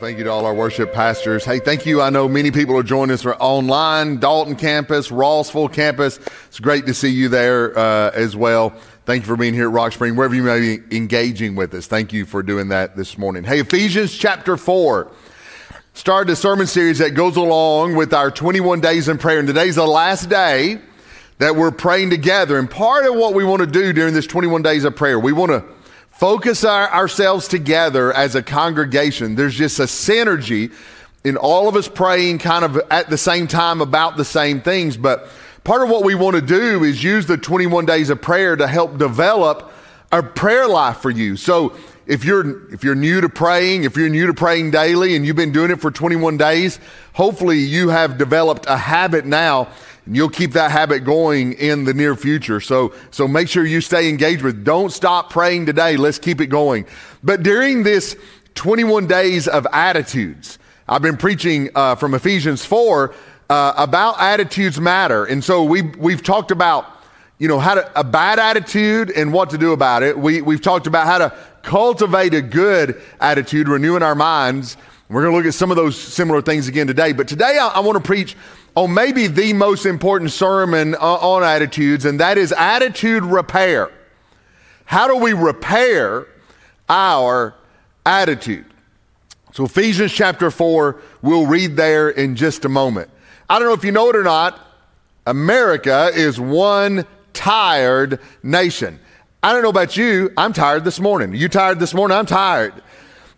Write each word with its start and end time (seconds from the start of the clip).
Thank 0.00 0.16
you 0.16 0.24
to 0.24 0.30
all 0.30 0.46
our 0.46 0.54
worship 0.54 0.92
pastors. 0.92 1.44
Hey, 1.44 1.58
thank 1.58 1.84
you. 1.84 2.00
I 2.00 2.10
know 2.10 2.28
many 2.28 2.52
people 2.52 2.76
are 2.76 2.84
joining 2.84 3.12
us 3.12 3.26
online, 3.26 4.18
Dalton 4.18 4.54
campus, 4.54 5.10
Rossville 5.10 5.68
campus. 5.68 6.20
It's 6.46 6.60
great 6.60 6.86
to 6.86 6.94
see 6.94 7.08
you 7.08 7.28
there 7.28 7.76
uh, 7.76 8.10
as 8.12 8.36
well. 8.36 8.70
Thank 9.06 9.24
you 9.24 9.26
for 9.26 9.36
being 9.36 9.54
here 9.54 9.68
at 9.68 9.72
Rock 9.72 9.92
Spring, 9.92 10.14
wherever 10.14 10.34
you 10.34 10.44
may 10.44 10.76
be 10.76 10.96
engaging 10.96 11.56
with 11.56 11.74
us. 11.74 11.88
Thank 11.88 12.12
you 12.12 12.26
for 12.26 12.42
doing 12.42 12.68
that 12.68 12.94
this 12.94 13.18
morning. 13.18 13.42
Hey, 13.42 13.60
Ephesians 13.60 14.16
chapter 14.16 14.56
4 14.56 15.10
started 15.94 16.30
a 16.30 16.36
sermon 16.36 16.68
series 16.68 16.98
that 16.98 17.10
goes 17.10 17.36
along 17.36 17.96
with 17.96 18.14
our 18.14 18.30
21 18.30 18.80
days 18.80 19.08
in 19.08 19.18
prayer. 19.18 19.40
And 19.40 19.48
today's 19.48 19.74
the 19.74 19.86
last 19.86 20.28
day 20.28 20.78
that 21.38 21.56
we're 21.56 21.72
praying 21.72 22.10
together. 22.10 22.58
And 22.58 22.70
part 22.70 23.04
of 23.04 23.16
what 23.16 23.34
we 23.34 23.42
want 23.42 23.60
to 23.60 23.66
do 23.66 23.92
during 23.92 24.14
this 24.14 24.26
21 24.28 24.62
days 24.62 24.84
of 24.84 24.94
prayer, 24.94 25.18
we 25.18 25.32
want 25.32 25.50
to 25.50 25.64
focus 26.18 26.64
our, 26.64 26.90
ourselves 26.90 27.46
together 27.46 28.12
as 28.12 28.34
a 28.34 28.42
congregation. 28.42 29.36
There's 29.36 29.54
just 29.54 29.78
a 29.78 29.84
synergy 29.84 30.72
in 31.22 31.36
all 31.36 31.68
of 31.68 31.76
us 31.76 31.86
praying 31.86 32.38
kind 32.38 32.64
of 32.64 32.76
at 32.90 33.08
the 33.08 33.16
same 33.16 33.46
time 33.46 33.80
about 33.80 34.16
the 34.16 34.24
same 34.24 34.60
things. 34.60 34.96
But 34.96 35.28
part 35.62 35.80
of 35.80 35.88
what 35.88 36.04
we 36.04 36.16
want 36.16 36.34
to 36.34 36.42
do 36.42 36.82
is 36.82 37.04
use 37.04 37.26
the 37.26 37.36
21 37.36 37.86
days 37.86 38.10
of 38.10 38.20
prayer 38.20 38.56
to 38.56 38.66
help 38.66 38.98
develop 38.98 39.72
a 40.10 40.20
prayer 40.20 40.66
life 40.66 40.96
for 40.96 41.10
you. 41.10 41.36
So 41.36 41.76
if 42.08 42.24
you're 42.24 42.72
if 42.72 42.82
you're 42.82 42.94
new 42.94 43.20
to 43.20 43.28
praying, 43.28 43.84
if 43.84 43.96
you're 43.96 44.08
new 44.08 44.26
to 44.26 44.34
praying 44.34 44.70
daily 44.70 45.14
and 45.14 45.26
you've 45.26 45.36
been 45.36 45.52
doing 45.52 45.70
it 45.70 45.80
for 45.80 45.90
21 45.90 46.38
days, 46.38 46.80
hopefully 47.12 47.58
you 47.58 47.90
have 47.90 48.16
developed 48.16 48.64
a 48.66 48.78
habit 48.78 49.26
now 49.26 49.68
and 50.06 50.16
you'll 50.16 50.30
keep 50.30 50.52
that 50.52 50.70
habit 50.70 51.00
going 51.00 51.52
in 51.52 51.84
the 51.84 51.92
near 51.92 52.16
future. 52.16 52.60
So 52.60 52.94
so 53.10 53.28
make 53.28 53.46
sure 53.46 53.66
you 53.66 53.82
stay 53.82 54.08
engaged 54.08 54.42
with. 54.42 54.64
Don't 54.64 54.90
stop 54.90 55.30
praying 55.30 55.66
today. 55.66 55.98
Let's 55.98 56.18
keep 56.18 56.40
it 56.40 56.46
going. 56.46 56.86
But 57.22 57.42
during 57.42 57.82
this 57.82 58.16
21 58.54 59.06
days 59.06 59.46
of 59.46 59.66
attitudes, 59.70 60.58
I've 60.88 61.02
been 61.02 61.18
preaching 61.18 61.68
uh, 61.74 61.94
from 61.96 62.14
Ephesians 62.14 62.64
4 62.64 63.14
uh, 63.50 63.74
about 63.76 64.18
attitudes 64.18 64.80
matter, 64.80 65.26
and 65.26 65.44
so 65.44 65.62
we 65.62 65.82
we've 65.82 66.22
talked 66.22 66.50
about 66.50 66.97
you 67.38 67.46
know 67.46 67.58
how 67.60 67.74
to 67.74 67.98
a 67.98 68.02
bad 68.02 68.38
attitude 68.38 69.10
and 69.10 69.32
what 69.32 69.50
to 69.50 69.58
do 69.58 69.72
about 69.72 70.02
it. 70.02 70.18
We 70.18 70.42
we've 70.42 70.60
talked 70.60 70.86
about 70.86 71.06
how 71.06 71.18
to 71.18 71.36
cultivate 71.62 72.34
a 72.34 72.42
good 72.42 73.00
attitude, 73.20 73.68
renewing 73.68 74.02
our 74.02 74.14
minds. 74.14 74.76
We're 75.08 75.22
going 75.22 75.32
to 75.32 75.36
look 75.38 75.46
at 75.46 75.54
some 75.54 75.70
of 75.70 75.76
those 75.76 75.98
similar 75.98 76.42
things 76.42 76.68
again 76.68 76.86
today. 76.86 77.12
But 77.12 77.28
today 77.28 77.58
I, 77.58 77.68
I 77.68 77.80
want 77.80 77.96
to 77.96 78.04
preach 78.04 78.36
on 78.74 78.92
maybe 78.92 79.26
the 79.26 79.52
most 79.54 79.86
important 79.86 80.32
sermon 80.32 80.94
uh, 80.94 80.98
on 80.98 81.42
attitudes, 81.42 82.04
and 82.04 82.20
that 82.20 82.38
is 82.38 82.52
attitude 82.52 83.24
repair. 83.24 83.90
How 84.84 85.06
do 85.06 85.16
we 85.16 85.32
repair 85.32 86.26
our 86.88 87.54
attitude? 88.04 88.66
So, 89.52 89.64
Ephesians 89.64 90.12
chapter 90.12 90.50
4, 90.50 91.00
we'll 91.22 91.46
read 91.46 91.76
there 91.76 92.10
in 92.10 92.36
just 92.36 92.64
a 92.64 92.68
moment. 92.68 93.10
I 93.48 93.58
don't 93.58 93.68
know 93.68 93.74
if 93.74 93.84
you 93.84 93.92
know 93.92 94.10
it 94.10 94.16
or 94.16 94.22
not, 94.22 94.58
America 95.26 96.10
is 96.14 96.38
one 96.38 97.06
tired 97.38 98.18
nation. 98.42 98.98
I 99.44 99.52
don't 99.52 99.62
know 99.62 99.68
about 99.68 99.96
you. 99.96 100.32
I'm 100.36 100.52
tired 100.52 100.82
this 100.82 100.98
morning. 100.98 101.32
You 101.34 101.48
tired 101.48 101.78
this 101.78 101.94
morning? 101.94 102.18
I'm 102.18 102.26
tired. 102.26 102.74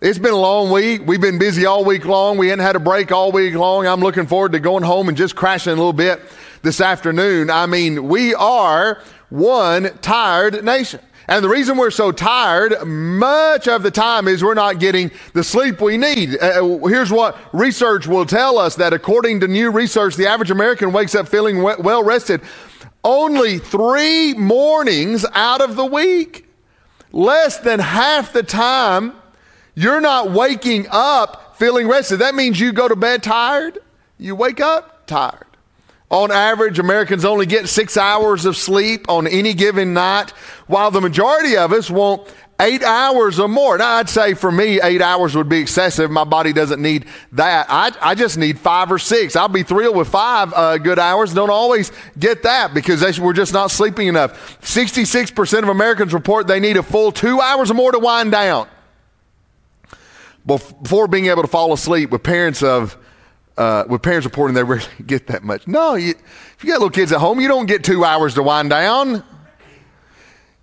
It's 0.00 0.18
been 0.18 0.32
a 0.32 0.38
long 0.38 0.70
week. 0.70 1.02
We've 1.04 1.20
been 1.20 1.38
busy 1.38 1.66
all 1.66 1.84
week 1.84 2.06
long. 2.06 2.38
We 2.38 2.48
hadn't 2.48 2.64
had 2.64 2.76
a 2.76 2.80
break 2.80 3.12
all 3.12 3.30
week 3.30 3.54
long. 3.54 3.86
I'm 3.86 4.00
looking 4.00 4.26
forward 4.26 4.52
to 4.52 4.58
going 4.58 4.84
home 4.84 5.08
and 5.08 5.18
just 5.18 5.36
crashing 5.36 5.74
a 5.74 5.76
little 5.76 5.92
bit 5.92 6.22
this 6.62 6.80
afternoon. 6.80 7.50
I 7.50 7.66
mean, 7.66 8.08
we 8.08 8.34
are 8.34 9.02
one 9.28 9.90
tired 9.98 10.64
nation. 10.64 11.00
And 11.30 11.44
the 11.44 11.48
reason 11.48 11.76
we're 11.76 11.92
so 11.92 12.10
tired 12.10 12.84
much 12.84 13.68
of 13.68 13.84
the 13.84 13.90
time 13.92 14.26
is 14.26 14.42
we're 14.42 14.54
not 14.54 14.80
getting 14.80 15.12
the 15.32 15.44
sleep 15.44 15.80
we 15.80 15.96
need. 15.96 16.36
Uh, 16.36 16.78
here's 16.88 17.12
what 17.12 17.38
research 17.52 18.08
will 18.08 18.26
tell 18.26 18.58
us 18.58 18.74
that 18.74 18.92
according 18.92 19.38
to 19.40 19.46
new 19.46 19.70
research, 19.70 20.16
the 20.16 20.26
average 20.26 20.50
American 20.50 20.92
wakes 20.92 21.14
up 21.14 21.28
feeling 21.28 21.62
well 21.62 22.02
rested 22.02 22.42
only 23.04 23.58
three 23.58 24.34
mornings 24.34 25.24
out 25.32 25.60
of 25.60 25.76
the 25.76 25.86
week. 25.86 26.48
Less 27.12 27.58
than 27.58 27.78
half 27.78 28.32
the 28.32 28.42
time, 28.42 29.12
you're 29.76 30.00
not 30.00 30.32
waking 30.32 30.86
up 30.90 31.56
feeling 31.56 31.86
rested. 31.86 32.18
That 32.18 32.34
means 32.34 32.58
you 32.58 32.72
go 32.72 32.88
to 32.88 32.96
bed 32.96 33.22
tired, 33.22 33.78
you 34.18 34.34
wake 34.34 34.60
up 34.60 35.06
tired. 35.06 35.46
On 36.10 36.32
average, 36.32 36.80
Americans 36.80 37.24
only 37.24 37.46
get 37.46 37.68
six 37.68 37.96
hours 37.96 38.44
of 38.44 38.56
sleep 38.56 39.08
on 39.08 39.28
any 39.28 39.54
given 39.54 39.94
night, 39.94 40.30
while 40.66 40.90
the 40.90 41.00
majority 41.00 41.56
of 41.56 41.72
us 41.72 41.88
want 41.88 42.28
eight 42.60 42.82
hours 42.82 43.38
or 43.38 43.48
more. 43.48 43.78
Now, 43.78 43.94
I'd 43.94 44.08
say 44.08 44.34
for 44.34 44.50
me, 44.50 44.80
eight 44.82 45.00
hours 45.00 45.36
would 45.36 45.48
be 45.48 45.58
excessive. 45.58 46.10
My 46.10 46.24
body 46.24 46.52
doesn't 46.52 46.82
need 46.82 47.06
that. 47.32 47.66
I, 47.68 47.92
I 48.00 48.14
just 48.16 48.36
need 48.36 48.58
five 48.58 48.90
or 48.90 48.98
six. 48.98 49.36
I'll 49.36 49.48
be 49.48 49.62
thrilled 49.62 49.96
with 49.96 50.08
five 50.08 50.52
uh, 50.54 50.78
good 50.78 50.98
hours. 50.98 51.32
Don't 51.32 51.48
always 51.48 51.92
get 52.18 52.42
that 52.42 52.74
because 52.74 53.00
they, 53.00 53.22
we're 53.22 53.32
just 53.32 53.52
not 53.52 53.70
sleeping 53.70 54.08
enough. 54.08 54.60
66% 54.62 55.62
of 55.62 55.68
Americans 55.68 56.12
report 56.12 56.48
they 56.48 56.60
need 56.60 56.76
a 56.76 56.82
full 56.82 57.12
two 57.12 57.40
hours 57.40 57.70
or 57.70 57.74
more 57.74 57.92
to 57.92 57.98
wind 58.00 58.32
down 58.32 58.68
before 60.44 61.06
being 61.06 61.26
able 61.26 61.42
to 61.42 61.48
fall 61.48 61.72
asleep 61.72 62.10
with 62.10 62.22
parents 62.22 62.62
of 62.62 62.96
uh, 63.60 63.84
with 63.86 64.00
parents 64.00 64.24
reporting 64.24 64.54
they 64.54 64.64
rarely 64.64 64.86
get 65.06 65.26
that 65.26 65.44
much. 65.44 65.68
No, 65.68 65.94
you, 65.94 66.10
if 66.10 66.64
you 66.64 66.70
got 66.70 66.80
little 66.80 66.88
kids 66.88 67.12
at 67.12 67.18
home, 67.18 67.40
you 67.40 67.48
don't 67.48 67.66
get 67.66 67.84
two 67.84 68.04
hours 68.04 68.34
to 68.34 68.42
wind 68.42 68.70
down. 68.70 69.22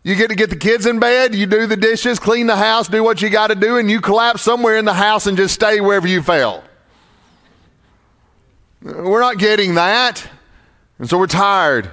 You 0.03 0.15
get 0.15 0.29
to 0.29 0.35
get 0.35 0.49
the 0.49 0.55
kids 0.55 0.85
in 0.85 0.99
bed, 0.99 1.35
you 1.35 1.45
do 1.45 1.67
the 1.67 1.75
dishes, 1.75 2.17
clean 2.17 2.47
the 2.47 2.55
house, 2.55 2.87
do 2.87 3.03
what 3.03 3.21
you 3.21 3.29
got 3.29 3.47
to 3.47 3.55
do, 3.55 3.77
and 3.77 3.91
you 3.91 4.01
collapse 4.01 4.41
somewhere 4.41 4.77
in 4.77 4.85
the 4.85 4.93
house 4.93 5.27
and 5.27 5.37
just 5.37 5.53
stay 5.53 5.79
wherever 5.79 6.07
you 6.07 6.23
fell. 6.23 6.63
We're 8.81 9.19
not 9.19 9.37
getting 9.37 9.75
that. 9.75 10.27
And 10.97 11.09
so 11.09 11.19
we're 11.19 11.27
tired. 11.27 11.91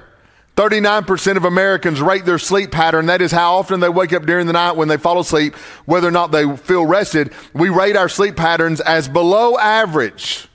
39% 0.57 1.37
of 1.37 1.45
Americans 1.45 2.01
rate 2.01 2.25
their 2.25 2.39
sleep 2.39 2.71
pattern. 2.71 3.07
That 3.07 3.21
is 3.21 3.33
how 3.33 3.57
often 3.57 3.81
they 3.81 3.89
wake 3.89 4.13
up 4.13 4.25
during 4.25 4.47
the 4.47 4.53
night 4.53 4.77
when 4.77 4.87
they 4.87 4.97
fall 4.97 5.19
asleep, 5.19 5.55
whether 5.85 6.07
or 6.07 6.13
not 6.13 6.31
they 6.31 6.57
feel 6.57 6.87
rested. 6.87 7.33
We 7.53 7.69
rate 7.69 7.97
our 7.97 8.09
sleep 8.09 8.37
patterns 8.37 8.81
as 8.81 9.09
below 9.09 9.59
average. 9.59 10.49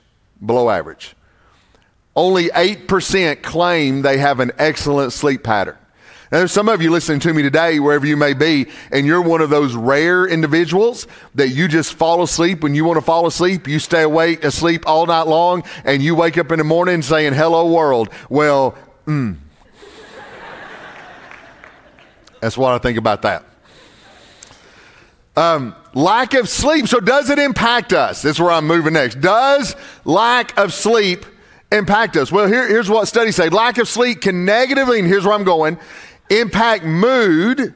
Below 0.44 0.70
average. 0.70 1.14
Only 2.16 2.48
8% 2.48 3.42
claim 3.42 4.02
they 4.02 4.18
have 4.18 4.40
an 4.40 4.52
excellent 4.58 5.12
sleep 5.12 5.42
pattern. 5.42 5.76
Now, 6.32 6.38
there's 6.38 6.52
some 6.52 6.68
of 6.68 6.80
you 6.80 6.92
listening 6.92 7.18
to 7.20 7.34
me 7.34 7.42
today, 7.42 7.80
wherever 7.80 8.06
you 8.06 8.16
may 8.16 8.34
be, 8.34 8.66
and 8.92 9.04
you're 9.04 9.20
one 9.20 9.40
of 9.40 9.50
those 9.50 9.74
rare 9.74 10.26
individuals 10.26 11.08
that 11.34 11.48
you 11.48 11.66
just 11.66 11.94
fall 11.94 12.22
asleep 12.22 12.62
when 12.62 12.74
you 12.76 12.84
want 12.84 12.98
to 12.98 13.04
fall 13.04 13.26
asleep. 13.26 13.66
You 13.66 13.80
stay 13.80 14.02
awake, 14.02 14.44
asleep 14.44 14.84
all 14.86 15.06
night 15.06 15.26
long, 15.26 15.64
and 15.84 16.00
you 16.00 16.14
wake 16.14 16.38
up 16.38 16.52
in 16.52 16.58
the 16.58 16.64
morning 16.64 17.02
saying, 17.02 17.32
Hello, 17.32 17.68
world. 17.72 18.10
Well, 18.28 18.78
mm. 19.06 19.38
That's 22.40 22.56
what 22.56 22.72
I 22.72 22.78
think 22.78 22.96
about 22.96 23.22
that. 23.22 23.44
Um, 25.36 25.74
lack 25.94 26.34
of 26.34 26.48
sleep. 26.48 26.88
So, 26.88 27.00
does 27.00 27.30
it 27.30 27.38
impact 27.38 27.92
us? 27.92 28.22
This 28.22 28.36
is 28.36 28.40
where 28.40 28.50
I'm 28.50 28.66
moving 28.66 28.94
next. 28.94 29.20
Does 29.20 29.76
lack 30.04 30.58
of 30.58 30.72
sleep 30.72 31.24
impact 31.72 32.16
us? 32.16 32.32
Well, 32.32 32.48
here, 32.48 32.66
here's 32.68 32.90
what 32.90 33.08
studies 33.08 33.36
say 33.36 33.48
lack 33.48 33.78
of 33.78 33.88
sleep 33.88 34.22
can 34.22 34.44
negatively, 34.44 34.98
and 34.98 35.08
here's 35.08 35.24
where 35.24 35.34
I'm 35.34 35.44
going 35.44 35.78
impact 36.30 36.84
mood, 36.84 37.74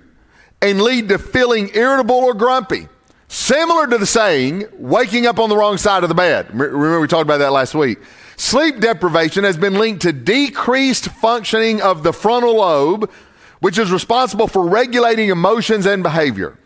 and 0.62 0.81
lead 0.81 1.09
to 1.11 1.19
feeling 1.19 1.71
irritable 1.75 2.17
or 2.17 2.35
grumpy. 2.35 2.89
Similar 3.29 3.89
to 3.89 3.99
the 3.99 4.06
saying, 4.06 4.65
waking 4.75 5.27
up 5.27 5.39
on 5.39 5.49
the 5.49 5.56
wrong 5.56 5.77
side 5.77 6.05
of 6.05 6.09
the 6.09 6.15
bed. 6.15 6.49
Remember, 6.53 7.01
we 7.01 7.09
talked 7.09 7.23
about 7.23 7.39
that 7.39 7.53
last 7.53 7.75
week. 7.75 7.99
Sleep 8.37 8.81
deprivation 8.81 9.45
has 9.45 9.56
been 9.56 9.75
linked 9.75 10.03
to 10.03 10.12
decreased 10.12 11.09
functioning 11.09 11.83
of 11.83 12.03
the 12.03 12.12
frontal 12.12 12.56
lobe, 12.56 13.11
which 13.61 13.79
is 13.79 13.91
responsible 13.91 14.47
for 14.47 14.67
regulating 14.67 15.31
emotions 15.31 15.85
and 15.85 16.03
behavior. 16.03 16.59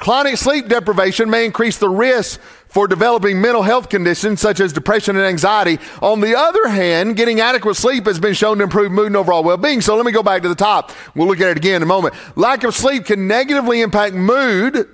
Chronic 0.00 0.38
sleep 0.38 0.66
deprivation 0.66 1.28
may 1.28 1.44
increase 1.44 1.76
the 1.76 1.90
risk 1.90 2.40
for 2.68 2.88
developing 2.88 3.40
mental 3.40 3.62
health 3.62 3.90
conditions 3.90 4.40
such 4.40 4.58
as 4.58 4.72
depression 4.72 5.14
and 5.14 5.26
anxiety. 5.26 5.78
On 6.00 6.20
the 6.20 6.34
other 6.36 6.68
hand, 6.68 7.16
getting 7.16 7.40
adequate 7.40 7.74
sleep 7.74 8.06
has 8.06 8.18
been 8.18 8.32
shown 8.32 8.58
to 8.58 8.64
improve 8.64 8.90
mood 8.90 9.08
and 9.08 9.16
overall 9.16 9.44
well 9.44 9.58
being. 9.58 9.82
So 9.82 9.96
let 9.96 10.06
me 10.06 10.12
go 10.12 10.22
back 10.22 10.40
to 10.42 10.48
the 10.48 10.54
top. 10.54 10.92
We'll 11.14 11.28
look 11.28 11.40
at 11.40 11.48
it 11.48 11.58
again 11.58 11.76
in 11.76 11.82
a 11.82 11.86
moment. 11.86 12.14
Lack 12.34 12.64
of 12.64 12.74
sleep 12.74 13.04
can 13.04 13.28
negatively 13.28 13.82
impact 13.82 14.14
mood 14.14 14.88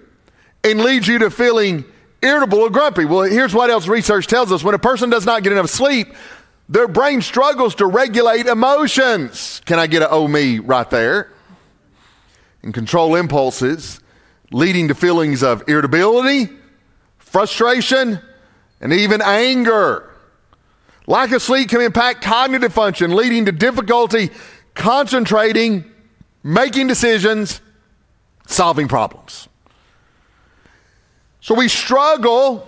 and 0.65 0.81
lead 0.81 1.07
you 1.07 1.21
to 1.21 1.31
feeling 1.31 1.85
irritable 2.21 2.59
or 2.59 2.71
grumpy. 2.71 3.05
Well, 3.05 3.23
here's 3.23 3.55
what 3.55 3.71
else 3.71 3.87
research 3.87 4.27
tells 4.27 4.51
us 4.51 4.65
when 4.65 4.75
a 4.75 4.79
person 4.81 5.09
does 5.09 5.25
not 5.25 5.45
get 5.45 5.53
enough 5.53 5.71
sleep, 5.71 6.09
Their 6.69 6.89
brain 6.89 7.23
struggles 7.23 7.77
to 7.77 7.87
regulate 7.87 8.47
emotions. 8.47 9.61
Can 9.67 9.79
I 9.79 9.87
get 9.87 10.03
an 10.03 10.09
oh 10.11 10.27
me 10.27 10.59
right 10.59 10.89
there? 10.91 11.33
And 12.63 12.75
control 12.75 13.15
impulses, 13.15 14.01
leading 14.57 14.89
to 14.89 14.95
feelings 14.95 15.43
of 15.43 15.63
irritability, 15.69 16.49
frustration, 17.19 18.19
and 18.81 18.91
even 18.91 19.21
anger. 19.21 20.11
Lack 21.07 21.31
of 21.33 21.43
sleep 21.43 21.69
can 21.69 21.83
impact 21.83 22.23
cognitive 22.23 22.73
function, 22.73 23.15
leading 23.15 23.45
to 23.45 23.53
difficulty 23.53 24.31
concentrating, 24.75 25.85
making 26.43 26.87
decisions, 26.87 27.61
solving 28.47 28.89
problems. 28.89 29.47
So 31.41 31.55
we 31.55 31.69
struggle 31.69 32.67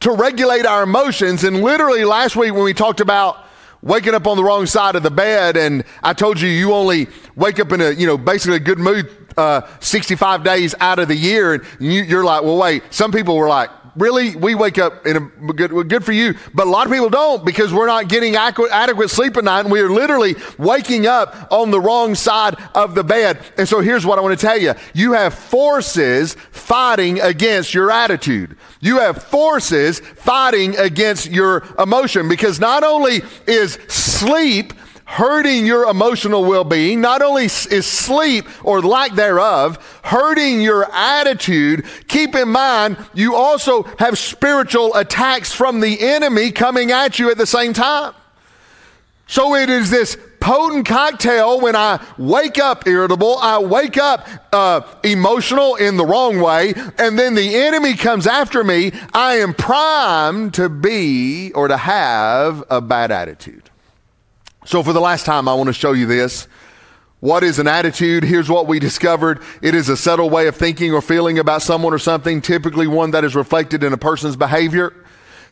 to 0.00 0.12
regulate 0.12 0.64
our 0.64 0.84
emotions. 0.84 1.42
And 1.42 1.60
literally 1.60 2.04
last 2.04 2.36
week 2.36 2.52
when 2.52 2.62
we 2.62 2.72
talked 2.72 3.00
about 3.00 3.44
waking 3.82 4.14
up 4.14 4.28
on 4.28 4.36
the 4.36 4.44
wrong 4.44 4.66
side 4.66 4.94
of 4.94 5.02
the 5.02 5.10
bed, 5.10 5.56
and 5.56 5.82
I 6.04 6.12
told 6.12 6.40
you 6.40 6.48
you 6.48 6.72
only 6.72 7.08
wake 7.36 7.60
up 7.60 7.70
in 7.72 7.80
a, 7.80 7.90
you 7.90 8.06
know, 8.06 8.18
basically 8.18 8.56
a 8.56 8.60
good 8.60 8.78
mood 8.78 9.08
uh, 9.36 9.62
65 9.80 10.42
days 10.42 10.74
out 10.80 10.98
of 10.98 11.08
the 11.08 11.16
year, 11.16 11.54
and 11.54 11.64
you, 11.78 12.02
you're 12.02 12.24
like, 12.24 12.42
well, 12.42 12.56
wait. 12.56 12.82
Some 12.90 13.12
people 13.12 13.36
were 13.36 13.48
like, 13.48 13.70
really, 13.96 14.36
we 14.36 14.54
wake 14.54 14.78
up 14.78 15.06
in 15.06 15.16
a 15.16 15.52
good, 15.52 15.88
good 15.88 16.04
for 16.04 16.12
you. 16.12 16.34
But 16.54 16.66
a 16.66 16.70
lot 16.70 16.86
of 16.86 16.92
people 16.92 17.08
don't 17.08 17.44
because 17.44 17.72
we're 17.72 17.86
not 17.86 18.08
getting 18.08 18.36
adequate, 18.36 18.70
adequate 18.70 19.08
sleep 19.08 19.36
at 19.36 19.44
night 19.44 19.60
and 19.60 19.70
we 19.70 19.80
are 19.80 19.90
literally 19.90 20.36
waking 20.58 21.06
up 21.06 21.50
on 21.50 21.70
the 21.70 21.80
wrong 21.80 22.14
side 22.14 22.56
of 22.74 22.94
the 22.94 23.04
bed. 23.04 23.40
And 23.56 23.68
so 23.68 23.80
here's 23.80 24.04
what 24.04 24.18
I 24.18 24.22
want 24.22 24.38
to 24.38 24.46
tell 24.46 24.58
you. 24.58 24.74
You 24.94 25.12
have 25.12 25.34
forces 25.34 26.34
fighting 26.50 27.20
against 27.20 27.74
your 27.74 27.90
attitude. 27.90 28.56
You 28.80 28.98
have 28.98 29.22
forces 29.22 30.00
fighting 30.00 30.76
against 30.76 31.30
your 31.30 31.64
emotion 31.78 32.28
because 32.28 32.60
not 32.60 32.84
only 32.84 33.22
is 33.46 33.78
sleep 33.88 34.72
hurting 35.06 35.64
your 35.64 35.88
emotional 35.88 36.44
well 36.44 36.64
being. 36.64 37.00
Not 37.00 37.22
only 37.22 37.44
is 37.44 37.86
sleep 37.86 38.46
or 38.64 38.82
lack 38.82 39.14
thereof 39.14 39.78
hurting 40.04 40.60
your 40.60 40.92
attitude, 40.92 41.86
keep 42.08 42.34
in 42.34 42.50
mind 42.50 42.98
you 43.14 43.34
also 43.34 43.84
have 43.98 44.18
spiritual 44.18 44.94
attacks 44.94 45.52
from 45.52 45.80
the 45.80 46.00
enemy 46.00 46.50
coming 46.50 46.92
at 46.92 47.18
you 47.18 47.30
at 47.30 47.38
the 47.38 47.46
same 47.46 47.72
time. 47.72 48.12
So 49.28 49.56
it 49.56 49.70
is 49.70 49.90
this 49.90 50.16
potent 50.38 50.86
cocktail 50.86 51.60
when 51.60 51.74
I 51.74 52.04
wake 52.16 52.58
up 52.58 52.86
irritable, 52.86 53.38
I 53.38 53.58
wake 53.58 53.98
up 53.98 54.28
uh, 54.52 54.82
emotional 55.02 55.74
in 55.76 55.96
the 55.96 56.06
wrong 56.06 56.40
way, 56.40 56.74
and 56.98 57.18
then 57.18 57.34
the 57.34 57.56
enemy 57.56 57.94
comes 57.94 58.26
after 58.28 58.62
me. 58.62 58.92
I 59.12 59.36
am 59.36 59.54
primed 59.54 60.54
to 60.54 60.68
be 60.68 61.52
or 61.52 61.66
to 61.66 61.76
have 61.76 62.62
a 62.70 62.80
bad 62.80 63.10
attitude. 63.10 63.70
So, 64.66 64.82
for 64.82 64.92
the 64.92 65.00
last 65.00 65.24
time, 65.24 65.48
I 65.48 65.54
want 65.54 65.68
to 65.68 65.72
show 65.72 65.92
you 65.92 66.06
this. 66.06 66.48
What 67.20 67.44
is 67.44 67.60
an 67.60 67.68
attitude? 67.68 68.24
Here's 68.24 68.50
what 68.50 68.66
we 68.66 68.80
discovered 68.80 69.40
it 69.62 69.76
is 69.76 69.88
a 69.88 69.96
subtle 69.96 70.28
way 70.28 70.48
of 70.48 70.56
thinking 70.56 70.92
or 70.92 71.00
feeling 71.00 71.38
about 71.38 71.62
someone 71.62 71.94
or 71.94 72.00
something, 72.00 72.42
typically 72.42 72.88
one 72.88 73.12
that 73.12 73.22
is 73.22 73.36
reflected 73.36 73.84
in 73.84 73.92
a 73.92 73.96
person's 73.96 74.34
behavior. 74.34 74.92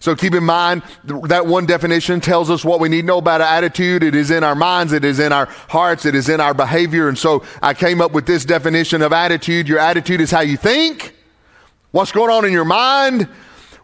So 0.00 0.16
keep 0.16 0.34
in 0.34 0.42
mind 0.42 0.82
that 1.04 1.46
one 1.46 1.64
definition 1.64 2.20
tells 2.20 2.50
us 2.50 2.64
what 2.64 2.80
we 2.80 2.88
need 2.88 3.02
to 3.02 3.06
know 3.06 3.18
about 3.18 3.40
attitude. 3.40 4.02
It 4.02 4.16
is 4.16 4.32
in 4.32 4.42
our 4.42 4.56
minds, 4.56 4.92
it 4.92 5.04
is 5.04 5.20
in 5.20 5.32
our 5.32 5.46
hearts, 5.68 6.04
it 6.06 6.16
is 6.16 6.28
in 6.28 6.40
our 6.40 6.52
behavior. 6.52 7.08
And 7.08 7.16
so 7.16 7.44
I 7.62 7.72
came 7.72 8.00
up 8.00 8.10
with 8.10 8.26
this 8.26 8.44
definition 8.44 9.00
of 9.00 9.12
attitude. 9.12 9.68
Your 9.68 9.78
attitude 9.78 10.20
is 10.20 10.32
how 10.32 10.40
you 10.40 10.56
think, 10.56 11.14
what's 11.92 12.10
going 12.10 12.30
on 12.30 12.44
in 12.44 12.52
your 12.52 12.64
mind, 12.64 13.28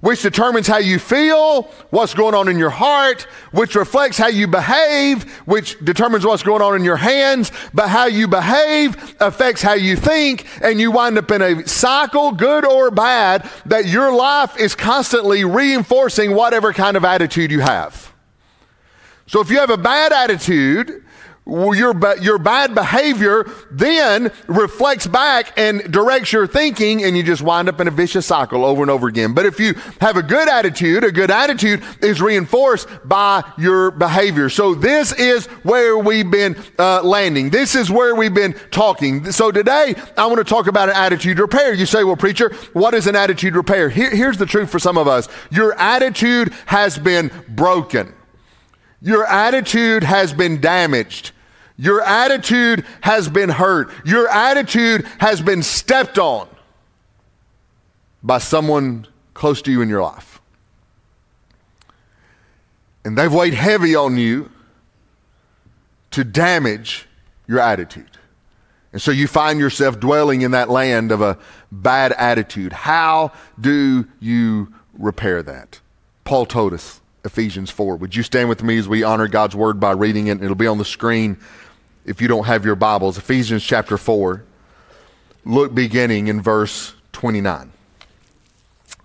which 0.01 0.23
determines 0.23 0.67
how 0.67 0.79
you 0.79 0.99
feel, 0.99 1.63
what's 1.91 2.15
going 2.15 2.35
on 2.35 2.49
in 2.49 2.59
your 2.59 2.71
heart, 2.71 3.23
which 3.53 3.75
reflects 3.75 4.17
how 4.17 4.29
you 4.29 4.47
behave, 4.47 5.31
which 5.47 5.79
determines 5.85 6.25
what's 6.25 6.43
going 6.43 6.63
on 6.63 6.75
in 6.75 6.85
your 6.85 6.97
hands. 6.97 7.53
But 7.75 7.89
how 7.89 8.07
you 8.07 8.27
behave 8.27 9.15
affects 9.21 9.63
how 9.63 9.75
you 9.75 9.97
think, 9.97 10.47
and 10.63 10.81
you 10.81 10.91
wind 10.91 11.19
up 11.19 11.31
in 11.31 11.43
a 11.43 11.67
cycle, 11.69 12.33
good 12.33 12.65
or 12.65 12.91
bad, 12.91 13.49
that 13.67 13.87
your 13.87 14.13
life 14.13 14.59
is 14.59 14.75
constantly 14.75 15.45
reinforcing 15.45 16.35
whatever 16.35 16.73
kind 16.73 16.97
of 16.97 17.05
attitude 17.05 17.51
you 17.51 17.61
have. 17.61 18.13
So 19.27 19.41
if 19.41 19.51
you 19.51 19.59
have 19.59 19.71
a 19.71 19.77
bad 19.77 20.13
attitude, 20.13 21.05
your, 21.47 21.95
your 22.21 22.39
bad 22.39 22.75
behavior 22.75 23.51
then 23.71 24.31
reflects 24.47 25.07
back 25.07 25.59
and 25.59 25.93
directs 25.93 26.33
your 26.33 26.47
thinking, 26.47 27.03
and 27.03 27.17
you 27.17 27.23
just 27.23 27.43
wind 27.43 27.69
up 27.69 27.81
in 27.81 27.89
a 27.89 27.91
vicious 27.91 28.27
cycle 28.27 28.65
over 28.65 28.83
and 28.83 28.91
over 28.91 29.09
again. 29.09 29.35
But 29.35 29.47
if 29.47 29.59
you 29.59 29.75
have 30.01 30.17
a 30.17 30.23
good 30.23 30.49
attitude, 30.49 31.05
a 31.05 31.13
good 31.13 31.31
attitude 31.31 31.83
is 32.03 32.21
reinforced 32.21 32.89
by 33.05 33.43
your 33.59 33.91
behavior. 33.91 34.49
So 34.49 34.75
this 34.75 35.13
is 35.13 35.47
where 35.65 35.99
we've 35.99 36.31
been 36.31 36.57
uh, 36.79 37.03
landing. 37.03 37.51
This 37.51 37.75
is 37.75 37.91
where 37.91 38.15
we've 38.15 38.35
been 38.35 38.55
talking. 38.71 39.33
So 39.33 39.51
today, 39.51 39.95
I 40.17 40.27
want 40.27 40.39
to 40.39 40.45
talk 40.45 40.67
about 40.67 40.89
an 40.89 40.97
attitude 40.97 41.39
repair. 41.39 41.75
You 41.75 41.87
say, 41.87 42.05
well, 42.05 42.17
preacher, 42.17 42.55
what 42.73 42.95
is 42.95 43.07
an 43.07 43.17
attitude 43.17 43.57
repair? 43.57 43.89
Here, 43.89 44.11
here's 44.11 44.39
the 44.39 44.47
truth 44.47 44.71
for 44.71 44.79
some 44.79 44.97
of 44.97 45.09
us 45.09 45.29
your 45.51 45.75
attitude 45.79 46.53
has 46.67 46.99
been 46.99 47.31
broken. 47.49 48.15
Your 49.03 49.25
attitude 49.27 50.05
has 50.05 50.33
been 50.33 50.61
damaged. 50.61 51.33
Your 51.77 52.03
attitude 52.03 52.85
has 53.01 53.29
been 53.29 53.49
hurt. 53.49 53.91
Your 54.05 54.29
attitude 54.29 55.07
has 55.19 55.41
been 55.41 55.63
stepped 55.63 56.19
on 56.19 56.49
by 58.23 58.39
someone 58.39 59.07
close 59.33 59.63
to 59.63 59.71
you 59.71 59.81
in 59.81 59.89
your 59.89 60.03
life. 60.03 60.41
And 63.05 63.17
they've 63.17 63.33
weighed 63.33 63.55
heavy 63.55 63.97
on 63.97 64.19
you 64.19 64.51
to 66.11 66.25
damage 66.25 67.07
your 67.47 67.61
attitude. 67.61 68.11
And 68.93 69.01
so 69.01 69.11
you 69.11 69.27
find 69.27 69.59
yourself 69.59 70.01
dwelling 70.01 70.43
in 70.43 70.51
that 70.51 70.69
land 70.69 71.13
of 71.13 71.23
a 71.23 71.39
bad 71.71 72.13
attitude. 72.13 72.73
How 72.73 73.33
do 73.59 74.07
you 74.19 74.75
repair 74.99 75.43
that? 75.45 75.81
Paul 76.25 76.45
told 76.45 76.75
us, 76.75 77.00
Ephesians 77.25 77.71
4. 77.71 77.97
Would 77.97 78.17
you 78.17 78.23
stand 78.23 78.49
with 78.49 78.63
me 78.63 78.79
as 78.79 78.89
we 78.89 79.03
honor 79.03 79.29
God's 79.29 79.55
word 79.55 79.79
by 79.79 79.93
reading 79.93 80.29
it? 80.29 80.43
It'll 80.43 80.55
be 80.55 80.67
on 80.67 80.79
the 80.79 80.85
screen 80.85 81.39
if 82.05 82.21
you 82.21 82.29
don't 82.29 82.47
have 82.47 82.65
your 82.65 82.77
Bibles, 82.77 83.19
Ephesians 83.19 83.63
chapter 83.63 83.99
4, 83.99 84.43
look 85.45 85.75
beginning 85.75 86.29
in 86.29 86.41
verse 86.41 86.95
29. 87.13 87.73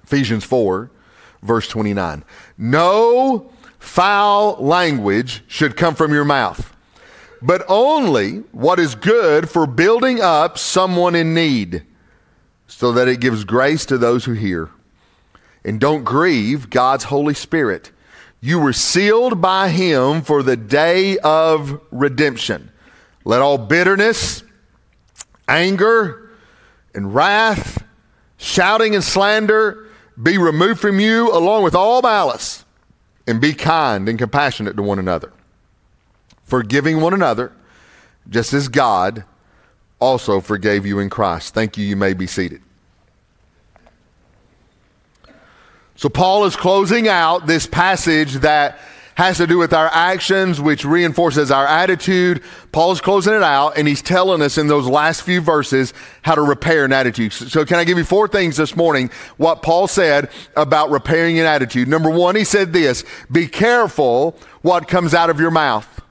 Ephesians 0.03 0.43
4, 0.43 0.89
verse 1.43 1.67
29. 1.67 2.23
No 2.57 3.51
foul 3.79 4.55
language 4.59 5.43
should 5.47 5.75
come 5.75 5.93
from 5.93 6.13
your 6.13 6.25
mouth, 6.25 6.73
but 7.41 7.63
only 7.67 8.37
what 8.51 8.79
is 8.79 8.95
good 8.95 9.49
for 9.49 9.67
building 9.67 10.21
up 10.21 10.57
someone 10.57 11.15
in 11.15 11.33
need, 11.33 11.83
so 12.67 12.91
that 12.91 13.07
it 13.07 13.19
gives 13.19 13.43
grace 13.43 13.85
to 13.85 13.97
those 13.97 14.25
who 14.25 14.33
hear. 14.33 14.69
And 15.63 15.79
don't 15.79 16.03
grieve 16.03 16.69
God's 16.69 17.05
Holy 17.05 17.33
Spirit. 17.33 17.91
You 18.45 18.59
were 18.59 18.73
sealed 18.73 19.41
by 19.41 19.69
Him 19.69 20.21
for 20.21 20.43
the 20.43 20.55
day 20.55 21.17
of 21.17 21.81
redemption. 21.89 22.69
Let 23.23 23.41
all 23.41 23.57
bitterness, 23.57 24.43
anger, 25.47 26.29
and 26.93 27.15
wrath, 27.15 27.83
shouting 28.37 28.93
and 28.93 29.03
slander 29.03 29.87
be 30.21 30.37
removed 30.37 30.79
from 30.79 30.99
you 30.99 31.35
along 31.35 31.63
with 31.63 31.73
all 31.73 32.03
malice, 32.03 32.63
and 33.25 33.41
be 33.41 33.51
kind 33.55 34.07
and 34.07 34.19
compassionate 34.19 34.75
to 34.75 34.83
one 34.83 34.99
another, 34.99 35.33
forgiving 36.43 37.01
one 37.01 37.15
another, 37.15 37.51
just 38.29 38.53
as 38.53 38.67
God 38.67 39.23
also 39.99 40.39
forgave 40.39 40.85
you 40.85 40.99
in 40.99 41.09
Christ. 41.09 41.55
Thank 41.55 41.79
you. 41.79 41.83
You 41.83 41.95
may 41.95 42.13
be 42.13 42.27
seated. 42.27 42.61
So, 45.97 46.09
Paul 46.09 46.45
is 46.45 46.55
closing 46.55 47.07
out 47.07 47.47
this 47.47 47.67
passage 47.67 48.33
that 48.35 48.79
has 49.15 49.37
to 49.37 49.47
do 49.47 49.57
with 49.57 49.73
our 49.73 49.89
actions, 49.93 50.59
which 50.59 50.83
reinforces 50.83 51.49
our 51.49 51.65
attitude. 51.65 52.43
Paul's 52.73 52.99
closing 52.99 53.33
it 53.33 53.43
out, 53.43 53.77
and 53.77 53.87
he's 53.87 54.01
telling 54.01 54.41
us 54.41 54.57
in 54.57 54.67
those 54.67 54.87
last 54.87 55.21
few 55.21 55.39
verses 55.39 55.93
how 56.21 56.35
to 56.35 56.41
repair 56.41 56.83
an 56.83 56.91
attitude. 56.91 57.31
So, 57.31 57.63
can 57.65 57.77
I 57.77 57.85
give 57.85 57.97
you 57.97 58.03
four 58.03 58.27
things 58.27 58.57
this 58.57 58.75
morning? 58.75 59.09
What 59.37 59.61
Paul 59.61 59.87
said 59.87 60.29
about 60.57 60.89
repairing 60.89 61.39
an 61.39 61.45
attitude. 61.45 61.87
Number 61.87 62.09
one, 62.09 62.35
he 62.35 62.43
said 62.43 62.73
this 62.73 63.05
Be 63.31 63.47
careful 63.47 64.37
what 64.61 64.89
comes 64.89 65.13
out 65.13 65.29
of 65.29 65.39
your 65.39 65.51
mouth. 65.51 66.01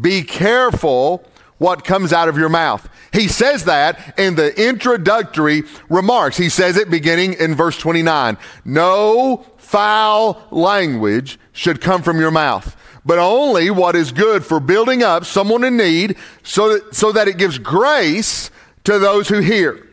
Be 0.00 0.22
careful 0.22 1.29
what 1.60 1.84
comes 1.84 2.10
out 2.10 2.26
of 2.26 2.38
your 2.38 2.48
mouth. 2.48 2.88
He 3.12 3.28
says 3.28 3.64
that 3.64 4.18
in 4.18 4.34
the 4.34 4.68
introductory 4.68 5.64
remarks. 5.90 6.38
He 6.38 6.48
says 6.48 6.78
it 6.78 6.88
beginning 6.88 7.34
in 7.34 7.54
verse 7.54 7.76
29. 7.76 8.38
No 8.64 9.44
foul 9.58 10.42
language 10.50 11.38
should 11.52 11.82
come 11.82 12.02
from 12.02 12.18
your 12.18 12.30
mouth, 12.30 12.74
but 13.04 13.18
only 13.18 13.70
what 13.70 13.94
is 13.94 14.10
good 14.10 14.42
for 14.42 14.58
building 14.58 15.02
up 15.02 15.26
someone 15.26 15.62
in 15.62 15.76
need 15.76 16.16
so 16.42 16.72
that, 16.72 16.94
so 16.94 17.12
that 17.12 17.28
it 17.28 17.36
gives 17.36 17.58
grace 17.58 18.50
to 18.84 18.98
those 18.98 19.28
who 19.28 19.40
hear. 19.40 19.86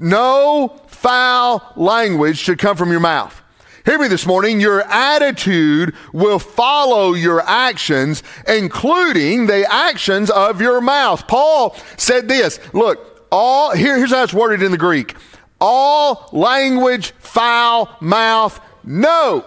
No 0.00 0.76
foul 0.88 1.72
language 1.76 2.36
should 2.36 2.58
come 2.58 2.76
from 2.76 2.90
your 2.90 3.00
mouth. 3.00 3.39
Hear 3.84 3.98
me 3.98 4.08
this 4.08 4.26
morning. 4.26 4.60
Your 4.60 4.82
attitude 4.82 5.94
will 6.12 6.38
follow 6.38 7.14
your 7.14 7.40
actions, 7.42 8.22
including 8.46 9.46
the 9.46 9.66
actions 9.72 10.30
of 10.30 10.60
your 10.60 10.80
mouth. 10.80 11.26
Paul 11.26 11.76
said 11.96 12.28
this 12.28 12.60
Look, 12.74 13.26
all, 13.32 13.74
here, 13.74 13.96
here's 13.96 14.10
how 14.10 14.22
it's 14.22 14.34
worded 14.34 14.62
in 14.62 14.70
the 14.70 14.78
Greek 14.78 15.16
all 15.60 16.28
language, 16.32 17.12
foul 17.18 17.94
mouth, 18.00 18.60
no 18.84 19.44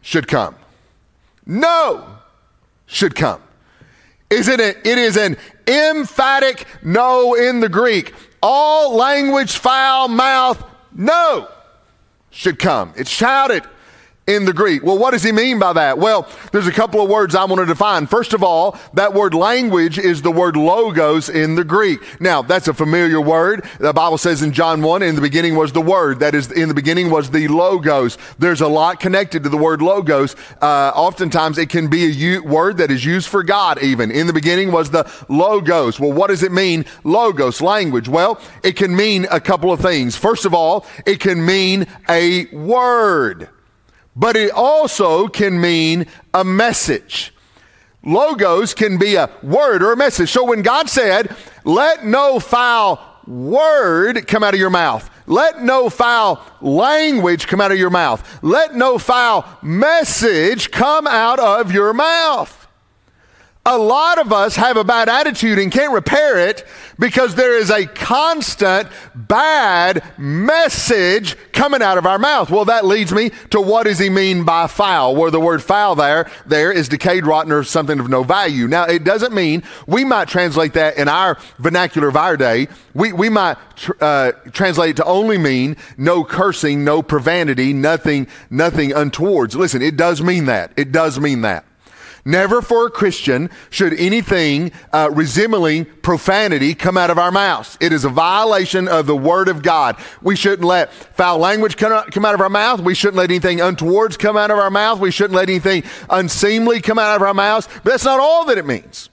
should 0.00 0.28
come. 0.28 0.56
No 1.44 2.18
should 2.86 3.14
come. 3.14 3.40
Isn't 4.30 4.60
it? 4.60 4.78
It 4.84 4.98
is 4.98 5.16
an 5.16 5.36
emphatic 5.66 6.66
no 6.82 7.34
in 7.34 7.60
the 7.60 7.68
Greek. 7.68 8.14
All 8.42 8.96
language, 8.96 9.56
foul 9.56 10.08
mouth, 10.08 10.64
no 10.92 11.48
should 12.36 12.58
come. 12.58 12.92
It's 12.96 13.10
shouted 13.10 13.64
in 14.26 14.44
the 14.44 14.52
Greek. 14.52 14.82
Well, 14.82 14.98
what 14.98 15.12
does 15.12 15.22
he 15.22 15.30
mean 15.30 15.60
by 15.60 15.72
that? 15.74 15.98
Well, 15.98 16.28
there's 16.50 16.66
a 16.66 16.72
couple 16.72 17.00
of 17.00 17.08
words 17.08 17.36
I 17.36 17.44
want 17.44 17.60
to 17.60 17.66
define. 17.66 18.08
First 18.08 18.32
of 18.32 18.42
all, 18.42 18.76
that 18.94 19.14
word 19.14 19.34
language 19.34 19.98
is 19.98 20.22
the 20.22 20.32
word 20.32 20.56
logos 20.56 21.28
in 21.28 21.54
the 21.54 21.62
Greek. 21.62 22.00
Now, 22.20 22.42
that's 22.42 22.66
a 22.66 22.74
familiar 22.74 23.20
word. 23.20 23.64
The 23.78 23.92
Bible 23.92 24.18
says 24.18 24.42
in 24.42 24.52
John 24.52 24.82
1, 24.82 25.02
in 25.02 25.14
the 25.14 25.20
beginning 25.20 25.54
was 25.54 25.72
the 25.72 25.80
word. 25.80 26.18
That 26.18 26.34
is, 26.34 26.50
in 26.50 26.68
the 26.68 26.74
beginning 26.74 27.08
was 27.08 27.30
the 27.30 27.46
logos. 27.46 28.18
There's 28.38 28.60
a 28.60 28.68
lot 28.68 28.98
connected 28.98 29.44
to 29.44 29.48
the 29.48 29.56
word 29.56 29.80
logos. 29.80 30.34
Uh, 30.60 30.90
oftentimes 30.94 31.56
it 31.56 31.68
can 31.68 31.86
be 31.88 32.04
a 32.06 32.08
u- 32.08 32.42
word 32.42 32.78
that 32.78 32.90
is 32.90 33.04
used 33.04 33.28
for 33.28 33.44
God 33.44 33.80
even. 33.80 34.10
In 34.10 34.26
the 34.26 34.32
beginning 34.32 34.72
was 34.72 34.90
the 34.90 35.08
logos. 35.28 36.00
Well, 36.00 36.12
what 36.12 36.28
does 36.28 36.42
it 36.42 36.50
mean? 36.50 36.84
Logos, 37.04 37.60
language. 37.60 38.08
Well, 38.08 38.40
it 38.64 38.74
can 38.74 38.96
mean 38.96 39.28
a 39.30 39.40
couple 39.40 39.70
of 39.72 39.78
things. 39.78 40.16
First 40.16 40.44
of 40.44 40.52
all, 40.52 40.84
it 41.06 41.20
can 41.20 41.46
mean 41.46 41.86
a 42.08 42.46
word 42.46 43.50
but 44.16 44.34
it 44.34 44.50
also 44.50 45.28
can 45.28 45.60
mean 45.60 46.06
a 46.32 46.42
message. 46.42 47.34
Logos 48.02 48.72
can 48.72 48.98
be 48.98 49.16
a 49.16 49.30
word 49.42 49.82
or 49.82 49.92
a 49.92 49.96
message. 49.96 50.30
So 50.30 50.44
when 50.44 50.62
God 50.62 50.88
said, 50.88 51.36
let 51.64 52.04
no 52.04 52.40
foul 52.40 53.00
word 53.26 54.26
come 54.26 54.42
out 54.42 54.54
of 54.54 54.60
your 54.60 54.70
mouth, 54.70 55.10
let 55.26 55.62
no 55.62 55.90
foul 55.90 56.40
language 56.60 57.46
come 57.46 57.60
out 57.60 57.72
of 57.72 57.78
your 57.78 57.90
mouth, 57.90 58.42
let 58.42 58.74
no 58.74 58.96
foul 58.98 59.44
message 59.60 60.70
come 60.70 61.06
out 61.06 61.40
of 61.40 61.72
your 61.72 61.92
mouth. 61.92 62.65
A 63.68 63.76
lot 63.76 64.20
of 64.20 64.32
us 64.32 64.54
have 64.54 64.76
a 64.76 64.84
bad 64.84 65.08
attitude 65.08 65.58
and 65.58 65.72
can't 65.72 65.92
repair 65.92 66.38
it 66.38 66.64
because 67.00 67.34
there 67.34 67.58
is 67.58 67.68
a 67.68 67.84
constant 67.84 68.88
bad 69.12 70.04
message 70.16 71.36
coming 71.50 71.82
out 71.82 71.98
of 71.98 72.06
our 72.06 72.16
mouth. 72.16 72.48
Well, 72.48 72.66
that 72.66 72.84
leads 72.84 73.12
me 73.12 73.32
to 73.50 73.60
what 73.60 73.82
does 73.82 73.98
he 73.98 74.08
mean 74.08 74.44
by 74.44 74.68
foul? 74.68 75.16
Where 75.16 75.32
the 75.32 75.40
word 75.40 75.64
foul 75.64 75.96
there, 75.96 76.30
there 76.46 76.70
is 76.70 76.88
decayed, 76.88 77.26
rotten, 77.26 77.50
or 77.50 77.64
something 77.64 77.98
of 77.98 78.08
no 78.08 78.22
value. 78.22 78.68
Now, 78.68 78.84
it 78.84 79.02
doesn't 79.02 79.34
mean 79.34 79.64
we 79.88 80.04
might 80.04 80.28
translate 80.28 80.74
that 80.74 80.96
in 80.96 81.08
our 81.08 81.36
vernacular 81.58 82.06
of 82.06 82.16
our 82.16 82.36
day. 82.36 82.68
We, 82.94 83.12
we 83.12 83.28
might 83.28 83.56
tr- 83.74 83.92
uh, 84.00 84.32
translate 84.52 84.90
it 84.90 84.96
to 84.98 85.04
only 85.06 85.38
mean 85.38 85.76
no 85.96 86.22
cursing, 86.22 86.84
no 86.84 87.02
profanity, 87.02 87.72
nothing, 87.72 88.28
nothing 88.48 88.94
untowards. 88.94 89.56
Listen, 89.56 89.82
it 89.82 89.96
does 89.96 90.22
mean 90.22 90.44
that. 90.44 90.70
It 90.76 90.92
does 90.92 91.18
mean 91.18 91.40
that. 91.40 91.65
Never 92.26 92.60
for 92.60 92.88
a 92.88 92.90
Christian 92.90 93.50
should 93.70 93.94
anything 93.94 94.72
uh, 94.92 95.10
resembling 95.12 95.84
profanity 95.84 96.74
come 96.74 96.96
out 96.96 97.08
of 97.08 97.18
our 97.18 97.30
mouths. 97.30 97.78
It 97.80 97.92
is 97.92 98.04
a 98.04 98.08
violation 98.08 98.88
of 98.88 99.06
the 99.06 99.16
Word 99.16 99.46
of 99.46 99.62
God. 99.62 99.96
We 100.20 100.34
shouldn't 100.34 100.66
let 100.66 100.92
foul 100.92 101.38
language 101.38 101.76
come 101.76 101.92
out, 101.92 102.10
come 102.10 102.24
out 102.24 102.34
of 102.34 102.40
our 102.40 102.48
mouth. 102.48 102.80
We 102.80 102.96
shouldn't 102.96 103.16
let 103.16 103.30
anything 103.30 103.60
untowards 103.60 104.16
come 104.16 104.36
out 104.36 104.50
of 104.50 104.58
our 104.58 104.70
mouth. 104.70 104.98
We 104.98 105.12
shouldn't 105.12 105.36
let 105.36 105.48
anything 105.48 105.84
unseemly 106.10 106.80
come 106.80 106.98
out 106.98 107.14
of 107.14 107.22
our 107.22 107.32
mouths. 107.32 107.68
But 107.84 107.90
that's 107.90 108.04
not 108.04 108.18
all 108.18 108.44
that 108.46 108.58
it 108.58 108.66
means. 108.66 109.08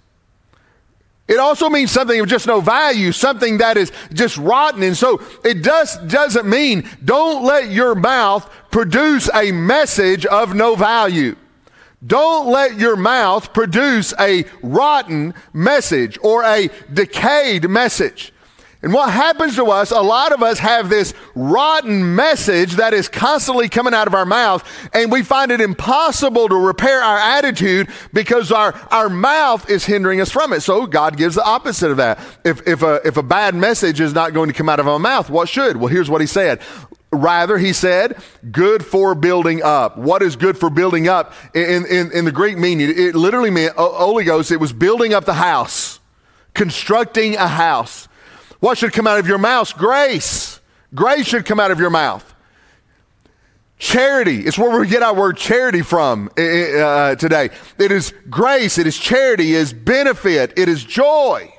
It 1.28 1.38
also 1.38 1.70
means 1.70 1.92
something 1.92 2.20
of 2.20 2.28
just 2.28 2.48
no 2.48 2.62
value, 2.62 3.12
something 3.12 3.60
that 3.60 3.78
is 3.78 3.92
just 4.12 4.38
rotten. 4.38 4.82
And 4.82 4.98
so 4.98 5.22
it 5.46 5.62
does, 5.62 6.00
doesn't 6.00 6.50
mean 6.50 6.90
don't 7.06 7.46
let 7.46 7.70
your 7.70 7.94
mouth 7.94 8.52
produce 8.72 9.30
a 9.36 9.52
message 9.52 10.26
of 10.26 10.56
no 10.56 10.76
value. 10.76 11.36
Don't 12.06 12.48
let 12.48 12.78
your 12.78 12.96
mouth 12.96 13.54
produce 13.54 14.14
a 14.20 14.46
rotten 14.62 15.34
message 15.54 16.18
or 16.22 16.44
a 16.44 16.70
decayed 16.92 17.70
message. 17.70 18.34
And 18.84 18.92
what 18.92 19.14
happens 19.14 19.56
to 19.56 19.68
us, 19.68 19.92
a 19.92 20.02
lot 20.02 20.34
of 20.34 20.44
us 20.44 20.60
have 20.60 20.90
this 20.90 21.14
rotten 21.36 22.16
message 22.16 22.74
that 22.74 22.94
is 22.94 23.08
constantly 23.08 23.70
coming 23.70 23.94
out 23.94 24.08
of 24.08 24.14
our 24.14 24.26
mouth, 24.26 24.62
and 24.94 25.10
we 25.10 25.24
find 25.24 25.52
it 25.52 25.62
impossible 25.62 26.50
to 26.50 26.56
repair 26.56 27.02
our 27.02 27.18
attitude 27.18 27.88
because 28.12 28.52
our, 28.52 28.74
our 28.92 29.08
mouth 29.08 29.70
is 29.70 29.86
hindering 29.86 30.20
us 30.20 30.30
from 30.30 30.52
it. 30.52 30.60
So 30.60 30.86
God 30.86 31.16
gives 31.16 31.36
the 31.36 31.46
opposite 31.46 31.92
of 31.92 31.98
that. 31.98 32.20
If, 32.44 32.68
if, 32.68 32.84
a, 32.84 33.00
if 33.06 33.16
a 33.16 33.24
bad 33.24 33.56
message 33.56 34.02
is 34.02 34.14
not 34.14 34.34
going 34.34 34.50
to 34.50 34.54
come 34.54 34.68
out 34.68 34.82
of 34.82 34.88
our 34.90 35.00
mouth, 35.00 35.30
what 35.30 35.48
should? 35.48 35.78
Well, 35.78 35.88
here's 35.88 36.10
what 36.10 36.20
he 36.20 36.28
said 36.28 36.60
Rather, 37.14 37.58
he 37.58 37.74
said, 37.74 38.22
good 38.52 38.86
for 38.86 39.16
building 39.16 39.62
up. 39.64 39.98
What 39.98 40.22
is 40.22 40.36
good 40.36 40.58
for 40.58 40.70
building 40.70 41.08
up? 41.08 41.34
In, 41.54 41.86
in, 41.86 42.12
in 42.12 42.26
the 42.26 42.32
Greek 42.32 42.58
meaning, 42.58 42.90
it 42.90 43.16
literally 43.16 43.52
meant, 43.52 43.76
Holy 43.76 44.24
Ghost, 44.24 44.52
it 44.52 44.58
was 44.58 44.74
building 44.74 45.14
up 45.14 45.26
the 45.26 45.36
house, 45.36 46.00
constructing 46.54 47.36
a 47.36 47.48
house. 47.48 48.08
What 48.60 48.78
should 48.78 48.94
come 48.94 49.08
out 49.08 49.20
of 49.20 49.28
your 49.28 49.38
mouth? 49.38 49.76
Grace. 49.78 50.60
Grace 50.96 51.28
should 51.28 51.46
come 51.46 51.60
out 51.60 51.72
of 51.72 51.80
your 51.80 51.90
mouth. 51.90 52.30
Charity. 53.78 54.46
It's 54.46 54.58
where 54.58 54.80
we 54.80 54.88
get 54.88 55.04
our 55.04 55.14
word 55.14 55.36
charity 55.36 55.82
from 55.82 56.30
uh, 56.38 57.16
today. 57.16 57.50
It 57.78 57.92
is 57.92 58.14
grace, 58.30 58.78
it 58.78 58.88
is 58.88 58.98
charity, 58.98 59.56
it 59.56 59.60
is 59.60 59.74
benefit, 59.74 60.54
it 60.58 60.70
is 60.70 60.84
joy. 60.84 61.54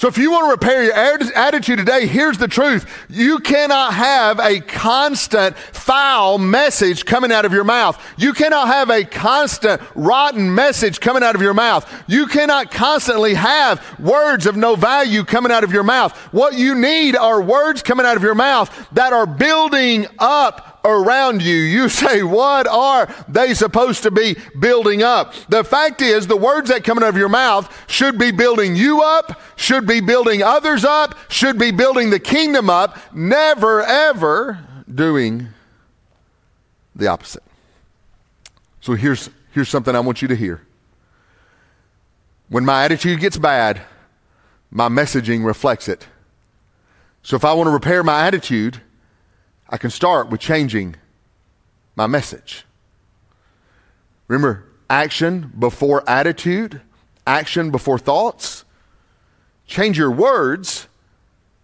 So 0.00 0.08
if 0.08 0.16
you 0.16 0.30
want 0.30 0.46
to 0.46 0.50
repair 0.52 0.82
your 0.82 0.94
attitude 0.94 1.76
today, 1.76 2.06
here's 2.06 2.38
the 2.38 2.48
truth. 2.48 2.90
You 3.10 3.38
cannot 3.38 3.92
have 3.92 4.40
a 4.40 4.60
constant 4.60 5.58
foul 5.58 6.38
message 6.38 7.04
coming 7.04 7.30
out 7.30 7.44
of 7.44 7.52
your 7.52 7.64
mouth. 7.64 8.02
You 8.16 8.32
cannot 8.32 8.68
have 8.68 8.88
a 8.88 9.04
constant 9.04 9.82
rotten 9.94 10.54
message 10.54 11.00
coming 11.00 11.22
out 11.22 11.34
of 11.34 11.42
your 11.42 11.52
mouth. 11.52 11.86
You 12.06 12.28
cannot 12.28 12.70
constantly 12.70 13.34
have 13.34 13.84
words 14.00 14.46
of 14.46 14.56
no 14.56 14.74
value 14.74 15.22
coming 15.22 15.52
out 15.52 15.64
of 15.64 15.70
your 15.70 15.82
mouth. 15.82 16.16
What 16.32 16.54
you 16.54 16.74
need 16.74 17.14
are 17.14 17.42
words 17.42 17.82
coming 17.82 18.06
out 18.06 18.16
of 18.16 18.22
your 18.22 18.34
mouth 18.34 18.70
that 18.92 19.12
are 19.12 19.26
building 19.26 20.06
up 20.18 20.69
around 20.84 21.42
you. 21.42 21.54
You 21.54 21.88
say, 22.00 22.22
what 22.22 22.66
are 22.66 23.12
they 23.28 23.54
supposed 23.54 24.02
to 24.04 24.10
be 24.10 24.36
building 24.58 25.02
up? 25.02 25.34
The 25.48 25.64
fact 25.64 26.02
is, 26.02 26.26
the 26.26 26.36
words 26.36 26.70
that 26.70 26.84
come 26.84 26.98
out 26.98 27.04
of 27.04 27.16
your 27.16 27.28
mouth 27.28 27.68
should 27.90 28.18
be 28.18 28.30
building 28.30 28.76
you 28.76 29.02
up, 29.02 29.40
should 29.56 29.86
be 29.86 30.00
building 30.00 30.42
others 30.42 30.84
up, 30.84 31.16
should 31.28 31.58
be 31.58 31.70
building 31.70 32.10
the 32.10 32.20
kingdom 32.20 32.70
up, 32.70 32.98
never 33.14 33.82
ever 33.82 34.58
doing 34.92 35.48
the 36.94 37.06
opposite. 37.06 37.42
So 38.80 38.94
here's, 38.94 39.30
here's 39.52 39.68
something 39.68 39.94
I 39.94 40.00
want 40.00 40.22
you 40.22 40.28
to 40.28 40.36
hear. 40.36 40.62
When 42.48 42.64
my 42.64 42.84
attitude 42.84 43.20
gets 43.20 43.36
bad, 43.36 43.82
my 44.70 44.88
messaging 44.88 45.44
reflects 45.44 45.88
it. 45.88 46.06
So 47.22 47.36
if 47.36 47.44
I 47.44 47.52
want 47.52 47.66
to 47.68 47.72
repair 47.72 48.02
my 48.02 48.26
attitude, 48.26 48.80
I 49.70 49.78
can 49.78 49.90
start 49.90 50.28
with 50.28 50.40
changing 50.40 50.96
my 51.94 52.08
message. 52.08 52.64
Remember, 54.26 54.64
action 54.88 55.52
before 55.56 56.08
attitude, 56.10 56.80
action 57.26 57.70
before 57.70 57.98
thoughts. 57.98 58.64
Change 59.66 59.96
your 59.96 60.10
words, 60.10 60.88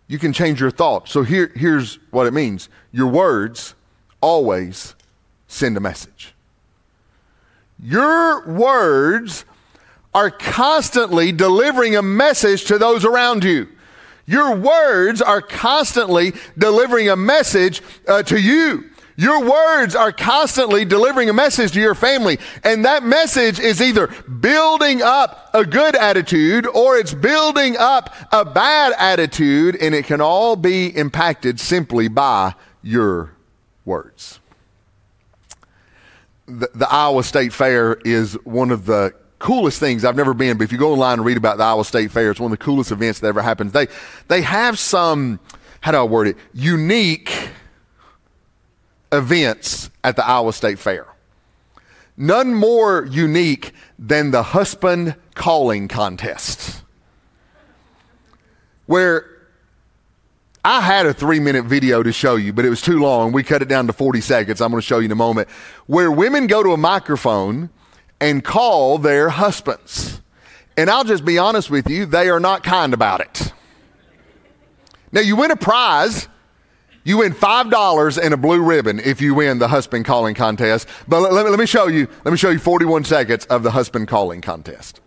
you 0.07 0.21
can 0.21 0.33
change 0.33 0.61
your 0.61 0.71
thoughts. 0.71 1.11
So 1.11 1.25
here, 1.25 1.51
here's 1.57 1.99
what 2.11 2.29
it 2.29 2.33
means 2.33 2.69
your 2.93 3.09
words 3.09 3.75
always 4.21 4.95
send 5.49 5.77
a 5.77 5.81
message. 5.81 6.33
Your 7.83 8.47
words 8.47 9.45
are 10.15 10.31
constantly 10.31 11.33
delivering 11.33 11.97
a 11.97 12.03
message 12.03 12.65
to 12.67 12.79
those 12.79 13.05
around 13.05 13.45
you. 13.45 13.69
Your 14.27 14.57
words 14.57 15.23
are 15.23 15.41
constantly 15.41 16.33
delivering 16.59 17.09
a 17.09 17.17
message 17.17 17.81
uh, 18.09 18.23
to 18.25 18.41
you. 18.41 18.91
Your 19.17 19.49
words 19.49 19.95
are 19.95 20.13
constantly 20.13 20.85
delivering 20.85 21.31
a 21.31 21.33
message 21.33 21.73
to 21.73 21.81
your 21.81 21.95
family. 21.95 22.39
And 22.65 22.85
that 22.85 23.03
message 23.03 23.59
is 23.59 23.81
either 23.81 24.09
building 24.09 25.01
up 25.01 25.49
a 25.55 25.65
good 25.65 25.97
attitude 25.97 26.67
or 26.67 26.99
it's 26.99 27.15
building 27.15 27.77
up 27.79 28.15
a 28.31 28.45
bad 28.45 28.93
attitude. 28.99 29.77
And 29.77 29.95
it 29.95 30.05
can 30.05 30.21
all 30.21 30.55
be 30.55 30.89
impacted 30.89 31.59
simply 31.59 32.09
by 32.09 32.55
your 32.83 33.33
words. 33.87 34.39
The, 36.47 36.69
the 36.75 36.89
Iowa 36.89 37.25
State 37.25 37.55
Fair 37.55 37.95
is 38.05 38.35
one 38.45 38.71
of 38.71 38.85
the 38.85 39.15
coolest 39.39 39.81
things 39.81 40.05
I've 40.05 40.17
never 40.17 40.35
been, 40.35 40.59
but 40.59 40.65
if 40.65 40.73
you 40.73 40.79
go 40.79 40.93
online 40.93 41.15
and 41.15 41.25
read 41.25 41.37
about 41.37 41.59
the 41.59 41.65
Iowa 41.65 41.85
State 41.85 42.11
Fair, 42.11 42.31
it's 42.31 42.41
one 42.41 42.53
of 42.53 42.59
the 42.59 42.65
coolest 42.65 42.91
events 42.91 43.21
that 43.21 43.29
ever 43.29 43.43
happens. 43.43 43.73
They 43.73 43.89
they 44.29 44.43
have 44.43 44.79
some 44.79 45.41
how 45.81 45.93
do 45.93 45.99
I 45.99 46.03
word 46.03 46.29
it? 46.29 46.37
Unique 46.53 47.51
events 49.13 49.91
at 50.03 50.17
the 50.17 50.27
Iowa 50.27 50.53
State 50.53 50.79
Fair. 50.79 51.07
None 52.17 52.55
more 52.55 53.05
unique 53.05 53.73
than 53.99 54.31
the 54.31 54.43
husband 54.43 55.15
calling 55.35 55.87
contest, 55.87 56.83
where 58.87 59.31
I 60.65 60.81
had 60.81 61.07
a 61.07 61.15
three 61.15 61.39
minute 61.39 61.67
video 61.67 62.03
to 62.03 62.13
show 62.13 62.35
you, 62.35 62.53
but 62.53 62.65
it 62.65 62.71
was 62.71 62.83
too 62.83 62.99
long. 62.99 63.31
We 63.31 63.45
cut 63.45 63.63
it 63.63 63.69
down 63.69 63.87
to 63.87 63.93
40 63.93 64.21
seconds. 64.21 64.61
I'm 64.61 64.73
going 64.73 64.81
to 64.81 64.87
show 64.87 64.99
you 64.99 65.05
in 65.05 65.13
a 65.13 65.15
moment. 65.15 65.49
Where 65.87 66.11
women 66.11 66.49
go 66.49 66.65
to 66.65 66.73
a 66.73 66.77
microphone 66.77 67.71
and 68.21 68.43
call 68.45 68.99
their 68.99 69.29
husbands. 69.29 70.21
And 70.77 70.91
I'll 70.91 71.05
just 71.05 71.25
be 71.25 71.39
honest 71.39 71.71
with 71.71 71.89
you, 71.89 72.07
they 72.07 72.29
are 72.29 72.41
not 72.41 72.63
kind 72.63 72.93
about 72.93 73.21
it. 73.21 73.53
Now, 75.13 75.21
you 75.21 75.37
win 75.37 75.51
a 75.51 75.57
prize. 75.57 76.29
You 77.05 77.19
win 77.19 77.33
$5 77.33 78.23
and 78.23 78.35
a 78.35 78.37
blue 78.37 78.61
ribbon 78.61 78.99
if 78.99 79.21
you 79.21 79.33
win 79.35 79.61
the 79.61 79.69
husband 79.69 80.05
calling 80.05 80.35
contest. 80.35 80.89
But 81.07 81.21
let, 81.21 81.33
let, 81.33 81.51
let 81.51 81.59
me 81.59 81.67
show 81.67 81.87
you, 81.87 82.09
let 82.25 82.33
me 82.33 82.37
show 82.37 82.51
you 82.51 82.59
41 82.59 83.05
seconds 83.05 83.47
of 83.47 83.63
the 83.63 83.71
husband 83.71 84.09
calling 84.09 84.41
contest. 84.41 85.01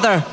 Father? 0.00 0.24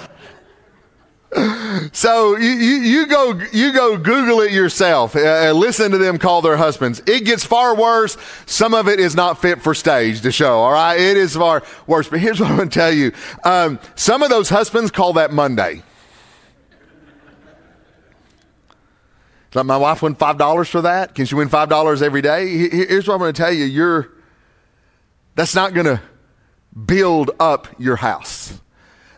So 1.91 2.37
you, 2.37 2.49
you, 2.49 2.75
you, 2.77 3.07
go 3.07 3.39
you 3.51 3.71
go 3.71 3.97
Google 3.97 4.41
it 4.41 4.51
yourself. 4.51 5.15
Uh, 5.15 5.51
listen 5.51 5.91
to 5.91 5.99
them 5.99 6.17
call 6.17 6.41
their 6.41 6.57
husbands. 6.57 7.03
It 7.05 7.23
gets 7.23 7.45
far 7.45 7.75
worse. 7.75 8.17
Some 8.47 8.73
of 8.73 8.87
it 8.87 8.99
is 8.99 9.15
not 9.15 9.39
fit 9.39 9.61
for 9.61 9.75
stage 9.75 10.21
to 10.21 10.31
show. 10.31 10.57
All 10.59 10.71
right, 10.71 10.99
it 10.99 11.17
is 11.17 11.35
far 11.35 11.63
worse. 11.85 12.09
But 12.09 12.19
here's 12.19 12.39
what 12.41 12.49
I'm 12.49 12.57
going 12.57 12.69
to 12.69 12.79
tell 12.79 12.91
you: 12.91 13.11
um, 13.43 13.79
some 13.95 14.23
of 14.23 14.29
those 14.29 14.49
husbands 14.49 14.89
call 14.89 15.13
that 15.13 15.31
Monday. 15.31 15.83
Like 19.53 19.65
my 19.65 19.77
wife 19.77 20.01
won 20.01 20.15
five 20.15 20.37
dollars 20.39 20.69
for 20.69 20.81
that. 20.81 21.13
Can 21.13 21.25
she 21.25 21.35
win 21.35 21.49
five 21.49 21.69
dollars 21.69 22.01
every 22.01 22.21
day? 22.21 22.47
Here's 22.47 23.07
what 23.07 23.15
I'm 23.15 23.19
going 23.19 23.33
to 23.33 23.39
tell 23.39 23.53
you: 23.53 23.65
you're 23.65 24.09
that's 25.35 25.53
not 25.53 25.75
going 25.75 25.85
to 25.85 26.01
build 26.85 27.31
up 27.39 27.67
your 27.77 27.97
house. 27.97 28.59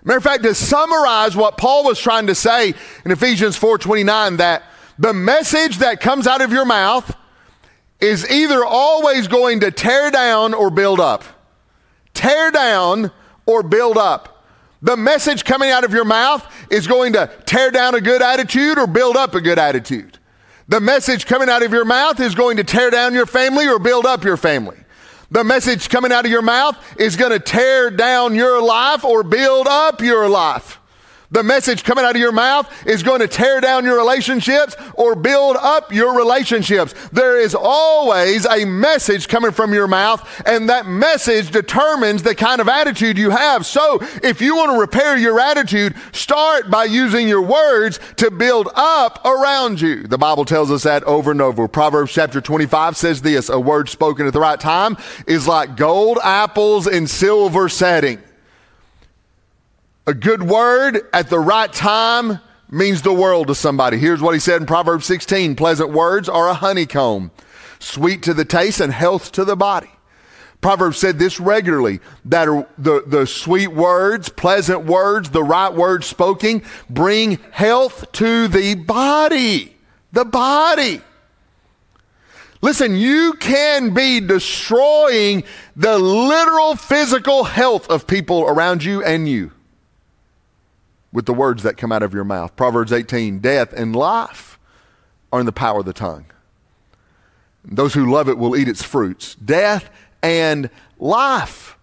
Matter 0.03 0.17
of 0.17 0.24
fact, 0.24 0.43
to 0.43 0.55
summarize 0.55 1.36
what 1.36 1.58
Paul 1.58 1.84
was 1.84 2.00
trying 2.00 2.27
to 2.27 2.36
say 2.36 2.74
in 3.05 3.12
Ephesians 3.12 3.58
4:29, 3.58 4.38
that 4.38 4.63
the 4.98 5.13
message 5.13 5.77
that 5.79 6.00
comes 6.01 6.27
out 6.27 6.41
of 6.41 6.51
your 6.51 6.65
mouth 6.65 7.15
is 8.00 8.29
either 8.29 8.65
always 8.65 9.27
going 9.27 9.60
to 9.60 9.72
tear 9.72 10.10
down 10.10 10.53
or 10.53 10.72
build 10.72 11.00
up. 11.00 11.24
Tear 12.13 12.51
down 12.51 13.12
or 13.46 13.62
build 13.62 13.98
up. 13.98 14.43
The 14.81 14.98
message 14.98 15.46
coming 15.46 15.70
out 15.70 15.84
of 15.84 15.93
your 15.93 16.05
mouth 16.05 16.46
is 16.72 16.88
going 16.88 17.13
to 17.13 17.29
tear 17.46 17.70
down 17.70 17.93
a 17.93 18.01
good 18.01 18.24
attitude 18.24 18.79
or 18.79 18.87
build 18.87 19.16
up 19.16 19.35
a 19.35 19.42
good 19.42 19.59
attitude. 19.59 20.18
The 20.68 20.79
message 20.79 21.27
coming 21.27 21.50
out 21.50 21.61
of 21.61 21.72
your 21.72 21.85
mouth 21.85 22.20
is 22.20 22.33
going 22.33 22.57
to 22.57 22.64
tear 22.64 22.90
down 22.90 23.14
your 23.14 23.27
family 23.27 23.68
or 23.68 23.77
build 23.77 24.07
up 24.07 24.24
your 24.24 24.37
family. 24.37 24.80
The 25.31 25.46
message 25.46 25.87
coming 25.87 26.11
out 26.11 26.25
of 26.25 26.31
your 26.31 26.41
mouth 26.41 26.77
is 27.00 27.15
going 27.15 27.31
to 27.31 27.39
tear 27.39 27.89
down 27.89 28.35
your 28.35 28.61
life 28.61 29.05
or 29.05 29.24
build 29.24 29.65
up 29.65 30.01
your 30.01 30.27
life. 30.27 30.80
The 31.31 31.44
message 31.44 31.85
coming 31.85 32.03
out 32.03 32.15
of 32.15 32.20
your 32.20 32.33
mouth 32.33 32.70
is 32.85 33.03
going 33.03 33.22
to 33.22 33.27
tear 33.27 33.61
down 33.61 33.85
your 33.85 33.98
relationships 33.98 34.75
or 34.96 35.15
build 35.15 35.55
up 35.55 35.94
your 35.94 36.17
relationships. 36.17 36.94
There 37.13 37.39
is 37.39 37.55
always 37.55 38.46
a 38.46 38.65
message 38.65 39.29
coming 39.29 39.51
from 39.51 39.74
your 39.74 39.87
mouth, 39.87 40.27
and 40.46 40.67
that 40.67 40.87
message 40.87 41.50
determines 41.51 42.22
the 42.22 42.35
kind 42.35 42.59
of 42.59 42.67
attitude 42.67 43.17
you 43.17 43.29
have. 43.29 43.65
So, 43.65 44.00
if 44.22 44.41
you 44.41 44.57
want 44.57 44.74
to 44.74 44.79
repair 44.79 45.15
your 45.15 45.39
attitude, 45.39 45.96
start 46.11 46.70
by 46.70 46.83
using 46.83 47.29
your 47.29 47.41
words 47.41 48.01
to 48.17 48.29
build 48.29 48.67
up 48.75 49.24
around 49.24 49.79
you. 49.79 50.03
The 50.03 50.17
Bible 50.17 50.44
tells 50.44 50.70
us 50.70 50.83
that 50.83 51.01
over 51.05 51.31
and 51.31 51.41
over. 51.41 51.70
Proverbs 51.70 52.11
chapter 52.11 52.41
25 52.41 52.98
says 52.98 53.22
this 53.22 53.48
a 53.48 53.57
word 53.59 53.87
spoken 53.87 54.27
at 54.27 54.33
the 54.33 54.39
right 54.41 54.59
time 54.59 54.98
is 55.27 55.48
like 55.48 55.77
gold 55.77 56.20
apples 56.22 56.87
in 56.87 57.07
silver 57.07 57.70
setting. 57.70 58.22
A 60.07 60.16
good 60.16 60.42
word 60.42 61.01
at 61.14 61.29
the 61.29 61.40
right 61.40 61.72
time 61.72 62.40
means 62.72 63.03
the 63.03 63.14
world 63.14 63.48
to 63.48 63.55
somebody. 63.55 63.98
Here's 63.98 64.22
what 64.22 64.33
he 64.33 64.40
said 64.40 64.59
in 64.59 64.66
Proverbs 64.66 65.05
16 65.05 65.55
Pleasant 65.55 65.92
words 65.92 66.27
are 66.27 66.48
a 66.48 66.55
honeycomb, 66.55 67.29
sweet 67.77 68.24
to 68.24 68.33
the 68.33 68.46
taste 68.46 68.79
and 68.79 68.92
health 68.92 69.31
to 69.33 69.46
the 69.46 69.55
body. 69.55 69.92
Proverbs 70.59 70.98
said 70.98 71.20
this 71.20 71.40
regularly 71.40 72.00
that 72.25 72.46
the, 72.79 73.03
the 73.05 73.27
sweet 73.27 73.70
words, 73.70 74.29
pleasant 74.29 74.85
words, 74.85 75.29
the 75.29 75.44
right 75.44 75.74
words 75.74 76.07
spoken 76.07 76.64
bring 76.90 77.37
health 77.51 78.11
to 78.14 78.48
the 78.48 78.74
body. 78.75 79.75
The 80.14 80.25
body. 80.25 81.01
Listen, 82.61 82.96
you 82.96 83.33
can 83.40 83.94
be 83.94 84.20
destroying 84.20 85.44
the 85.75 85.98
literal 86.00 86.75
physical 86.75 87.44
health 87.44 87.90
of 87.90 88.07
people 88.07 88.44
around 88.44 88.83
you 88.83 89.03
and 89.03 89.29
you 89.29 89.51
with 91.11 91.25
the 91.25 91.33
words 91.33 91.63
that 91.63 91.77
come 91.77 91.91
out 91.91 92.03
of 92.03 92.13
your 92.13 92.24
mouth. 92.24 92.55
Proverbs 92.55 92.91
18 92.91 93.39
Death 93.39 93.74
and 93.74 93.95
life 93.95 94.59
are 95.31 95.39
in 95.39 95.45
the 95.45 95.51
power 95.51 95.79
of 95.79 95.85
the 95.85 95.93
tongue. 95.93 96.25
Those 97.63 97.93
who 97.93 98.11
love 98.11 98.27
it 98.27 98.37
will 98.37 98.55
eat 98.55 98.67
its 98.67 98.83
fruits. 98.83 99.35
Death 99.35 99.89
and 100.24 100.69
life 100.97 101.77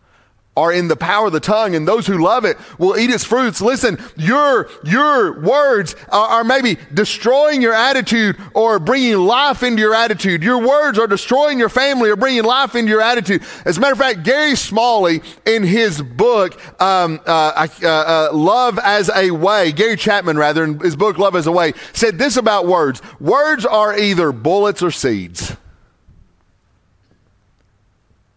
are 0.58 0.72
in 0.72 0.88
the 0.88 0.96
power 0.96 1.26
of 1.26 1.32
the 1.32 1.40
tongue, 1.40 1.74
and 1.74 1.86
those 1.86 2.06
who 2.06 2.18
love 2.18 2.44
it 2.44 2.56
will 2.78 2.98
eat 2.98 3.10
its 3.10 3.24
fruits. 3.24 3.60
Listen, 3.60 3.98
your, 4.16 4.68
your 4.84 5.40
words 5.40 5.94
are, 6.08 6.28
are, 6.28 6.44
maybe 6.44 6.78
destroying 6.92 7.62
your 7.62 7.74
attitude 7.74 8.36
or 8.54 8.78
bringing 8.78 9.16
life 9.18 9.62
into 9.62 9.80
your 9.80 9.94
attitude. 9.94 10.42
Your 10.42 10.66
words 10.66 10.98
are 10.98 11.06
destroying 11.06 11.58
your 11.58 11.68
family 11.68 12.10
or 12.10 12.16
bringing 12.16 12.42
life 12.42 12.74
into 12.74 12.90
your 12.90 13.00
attitude. 13.00 13.42
As 13.64 13.78
a 13.78 13.80
matter 13.80 13.92
of 13.92 13.98
fact, 13.98 14.24
Gary 14.24 14.56
Smalley, 14.56 15.22
in 15.46 15.62
his 15.62 16.02
book, 16.02 16.60
um, 16.80 17.20
uh, 17.26 17.68
uh, 17.82 17.86
uh, 17.86 18.30
Love 18.32 18.78
as 18.82 19.10
a 19.14 19.30
Way, 19.30 19.72
Gary 19.72 19.96
Chapman, 19.96 20.36
rather, 20.36 20.64
in 20.64 20.80
his 20.80 20.96
book, 20.96 21.18
Love 21.18 21.36
as 21.36 21.46
a 21.46 21.52
Way, 21.52 21.72
said 21.92 22.18
this 22.18 22.36
about 22.36 22.66
words 22.66 23.00
words 23.20 23.64
are 23.64 23.96
either 23.96 24.32
bullets 24.32 24.82
or 24.82 24.90
seeds. 24.90 25.56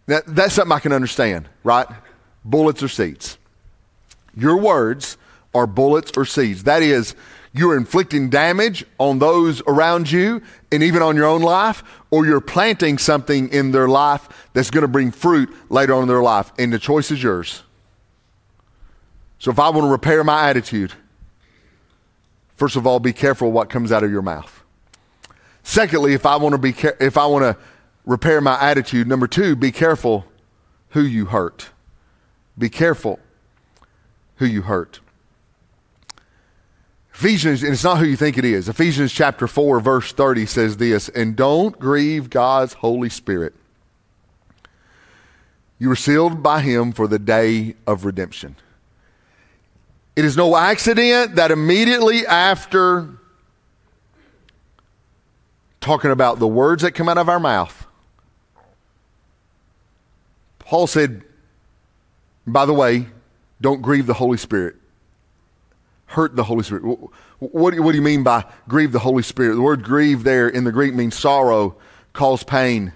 That, 0.06 0.24
that's 0.26 0.54
something 0.54 0.72
I 0.72 0.80
can 0.80 0.92
understand, 0.92 1.48
right? 1.64 1.86
Bullets 2.44 2.82
or 2.82 2.88
seeds. 2.88 3.38
Your 4.36 4.56
words 4.56 5.16
are 5.54 5.66
bullets 5.66 6.12
or 6.16 6.24
seeds. 6.24 6.64
That 6.64 6.82
is, 6.82 7.14
you're 7.52 7.76
inflicting 7.76 8.30
damage 8.30 8.84
on 8.98 9.18
those 9.18 9.62
around 9.66 10.10
you 10.10 10.42
and 10.70 10.82
even 10.82 11.02
on 11.02 11.16
your 11.16 11.26
own 11.26 11.42
life, 11.42 11.84
or 12.10 12.24
you're 12.24 12.40
planting 12.40 12.96
something 12.98 13.50
in 13.50 13.72
their 13.72 13.88
life 13.88 14.48
that's 14.54 14.70
going 14.70 14.82
to 14.82 14.88
bring 14.88 15.10
fruit 15.10 15.54
later 15.70 15.94
on 15.94 16.02
in 16.02 16.08
their 16.08 16.22
life. 16.22 16.50
And 16.58 16.72
the 16.72 16.78
choice 16.78 17.10
is 17.10 17.22
yours. 17.22 17.62
So 19.38 19.50
if 19.50 19.58
I 19.58 19.68
want 19.70 19.84
to 19.84 19.90
repair 19.90 20.24
my 20.24 20.48
attitude, 20.48 20.92
first 22.56 22.76
of 22.76 22.86
all, 22.86 23.00
be 23.00 23.12
careful 23.12 23.52
what 23.52 23.68
comes 23.68 23.92
out 23.92 24.02
of 24.02 24.10
your 24.10 24.22
mouth. 24.22 24.62
Secondly, 25.62 26.14
if 26.14 26.26
I 26.26 26.36
want 26.36 26.52
to 26.52 26.58
be 26.58 26.74
if 27.00 27.16
I 27.16 27.26
want 27.26 27.44
to 27.44 27.62
repair 28.04 28.40
my 28.40 28.60
attitude, 28.60 29.06
number 29.06 29.26
2, 29.26 29.56
be 29.56 29.72
careful 29.72 30.26
who 30.90 31.02
you 31.02 31.26
hurt. 31.26 31.70
Be 32.62 32.70
careful 32.70 33.18
who 34.36 34.46
you 34.46 34.62
hurt. 34.62 35.00
Ephesians, 37.12 37.64
and 37.64 37.72
it's 37.72 37.82
not 37.82 37.98
who 37.98 38.04
you 38.04 38.14
think 38.14 38.38
it 38.38 38.44
is. 38.44 38.68
Ephesians 38.68 39.12
chapter 39.12 39.48
4, 39.48 39.80
verse 39.80 40.12
30 40.12 40.46
says 40.46 40.76
this 40.76 41.08
And 41.08 41.34
don't 41.34 41.76
grieve 41.76 42.30
God's 42.30 42.74
Holy 42.74 43.08
Spirit. 43.08 43.52
You 45.80 45.88
were 45.88 45.96
sealed 45.96 46.40
by 46.40 46.60
Him 46.60 46.92
for 46.92 47.08
the 47.08 47.18
day 47.18 47.74
of 47.84 48.04
redemption. 48.04 48.54
It 50.14 50.24
is 50.24 50.36
no 50.36 50.54
accident 50.54 51.34
that 51.34 51.50
immediately 51.50 52.24
after 52.24 53.08
talking 55.80 56.12
about 56.12 56.38
the 56.38 56.46
words 56.46 56.84
that 56.84 56.92
come 56.92 57.08
out 57.08 57.18
of 57.18 57.28
our 57.28 57.40
mouth, 57.40 57.88
Paul 60.60 60.86
said, 60.86 61.24
by 62.46 62.66
the 62.66 62.72
way, 62.72 63.06
don't 63.60 63.82
grieve 63.82 64.06
the 64.06 64.14
Holy 64.14 64.38
Spirit. 64.38 64.76
Hurt 66.06 66.36
the 66.36 66.44
Holy 66.44 66.62
Spirit. 66.62 66.82
What, 67.38 67.74
do 67.74 67.92
you 67.92 68.02
mean 68.02 68.22
by 68.22 68.44
grieve 68.68 68.92
the 68.92 68.98
Holy 68.98 69.22
Spirit? 69.22 69.54
The 69.54 69.62
word 69.62 69.82
grieve 69.82 70.24
there 70.24 70.48
in 70.48 70.64
the 70.64 70.72
Greek 70.72 70.94
means 70.94 71.14
sorrow, 71.16 71.76
cause 72.12 72.42
pain, 72.42 72.92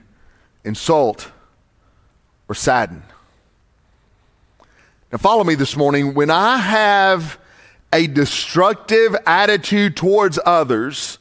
insult, 0.65 1.31
or 2.49 2.55
sadden. 2.55 3.03
Now, 5.11 5.19
follow 5.19 5.45
me 5.45 5.55
this 5.55 5.77
morning. 5.77 6.15
When 6.15 6.31
I 6.31 6.59
have 6.59 7.39
a 7.93 8.07
destructive 8.07 9.17
attitude 9.25 9.97
towards 9.97 10.39
others, 10.45 11.19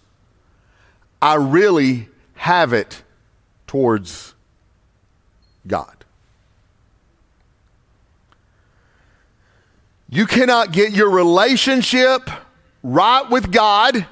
I 1.21 1.35
really 1.35 2.09
have 2.33 2.73
it 2.73 3.03
towards 3.67 4.33
God. 5.65 5.94
You 10.09 10.25
cannot 10.25 10.71
get 10.71 10.91
your 10.91 11.09
relationship 11.09 12.29
right 12.83 13.29
with 13.29 13.51
God 13.51 14.05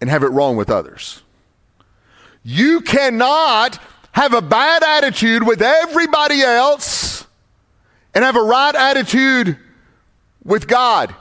and 0.00 0.08
have 0.08 0.22
it 0.22 0.28
wrong 0.28 0.56
with 0.56 0.70
others. 0.70 1.22
You 2.42 2.80
cannot 2.80 3.78
have 4.12 4.32
a 4.32 4.42
bad 4.42 4.82
attitude 4.82 5.46
with 5.46 5.60
everybody 5.62 6.40
else 6.40 7.26
and 8.14 8.24
have 8.24 8.36
a 8.36 8.42
right 8.42 8.74
attitude 8.74 9.58
with 10.42 10.66
God. 10.66 11.14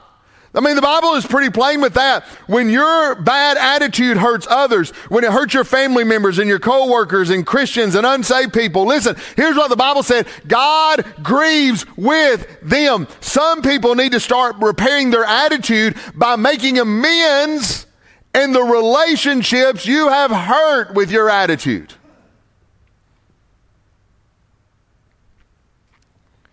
I 0.54 0.62
mean, 0.62 0.76
the 0.76 0.82
Bible 0.82 1.14
is 1.14 1.28
pretty 1.28 1.52
plain 1.52 1.80
with 1.80 1.94
that. 1.94 2.24
When 2.48 2.70
your 2.70 3.14
bad 3.16 3.58
attitude 3.58 4.18
hurts 4.18 4.48
others, 4.50 4.90
when 5.08 5.24
it 5.24 5.32
hurts 5.32 5.54
your 5.54 5.64
family 5.64 6.04
members 6.04 6.40
and 6.40 6.50
your 6.50 6.60
coworkers 6.60 7.30
and 7.30 7.46
Christians 7.46 7.94
and 7.94 8.06
unsaved 8.06 8.52
people, 8.52 8.86
listen, 8.86 9.16
here's 9.36 9.56
what 9.56 9.70
the 9.70 9.76
Bible 9.76 10.02
said 10.02 10.28
God 10.48 11.06
grieves 11.22 11.86
with 11.96 12.48
them. 12.62 13.08
Some 13.22 13.62
people 13.62 13.94
need 13.94 14.14
to 14.14 14.20
start 14.20 14.56
repairing 14.60 15.12
their 15.12 15.26
attitude 15.26 15.96
by 16.16 16.36
making 16.36 16.80
amends 16.80 17.86
in 18.34 18.52
the 18.52 18.64
relationships 18.64 19.86
you 19.86 20.10
have 20.10 20.32
hurt 20.32 20.96
with 20.96 21.12
your 21.12 21.30
attitude. 21.30 21.94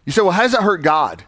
You 0.04 0.12
say, 0.12 0.22
well, 0.22 0.30
how 0.32 0.42
does 0.42 0.52
that 0.52 0.62
hurt 0.62 0.82
God? 0.82 1.24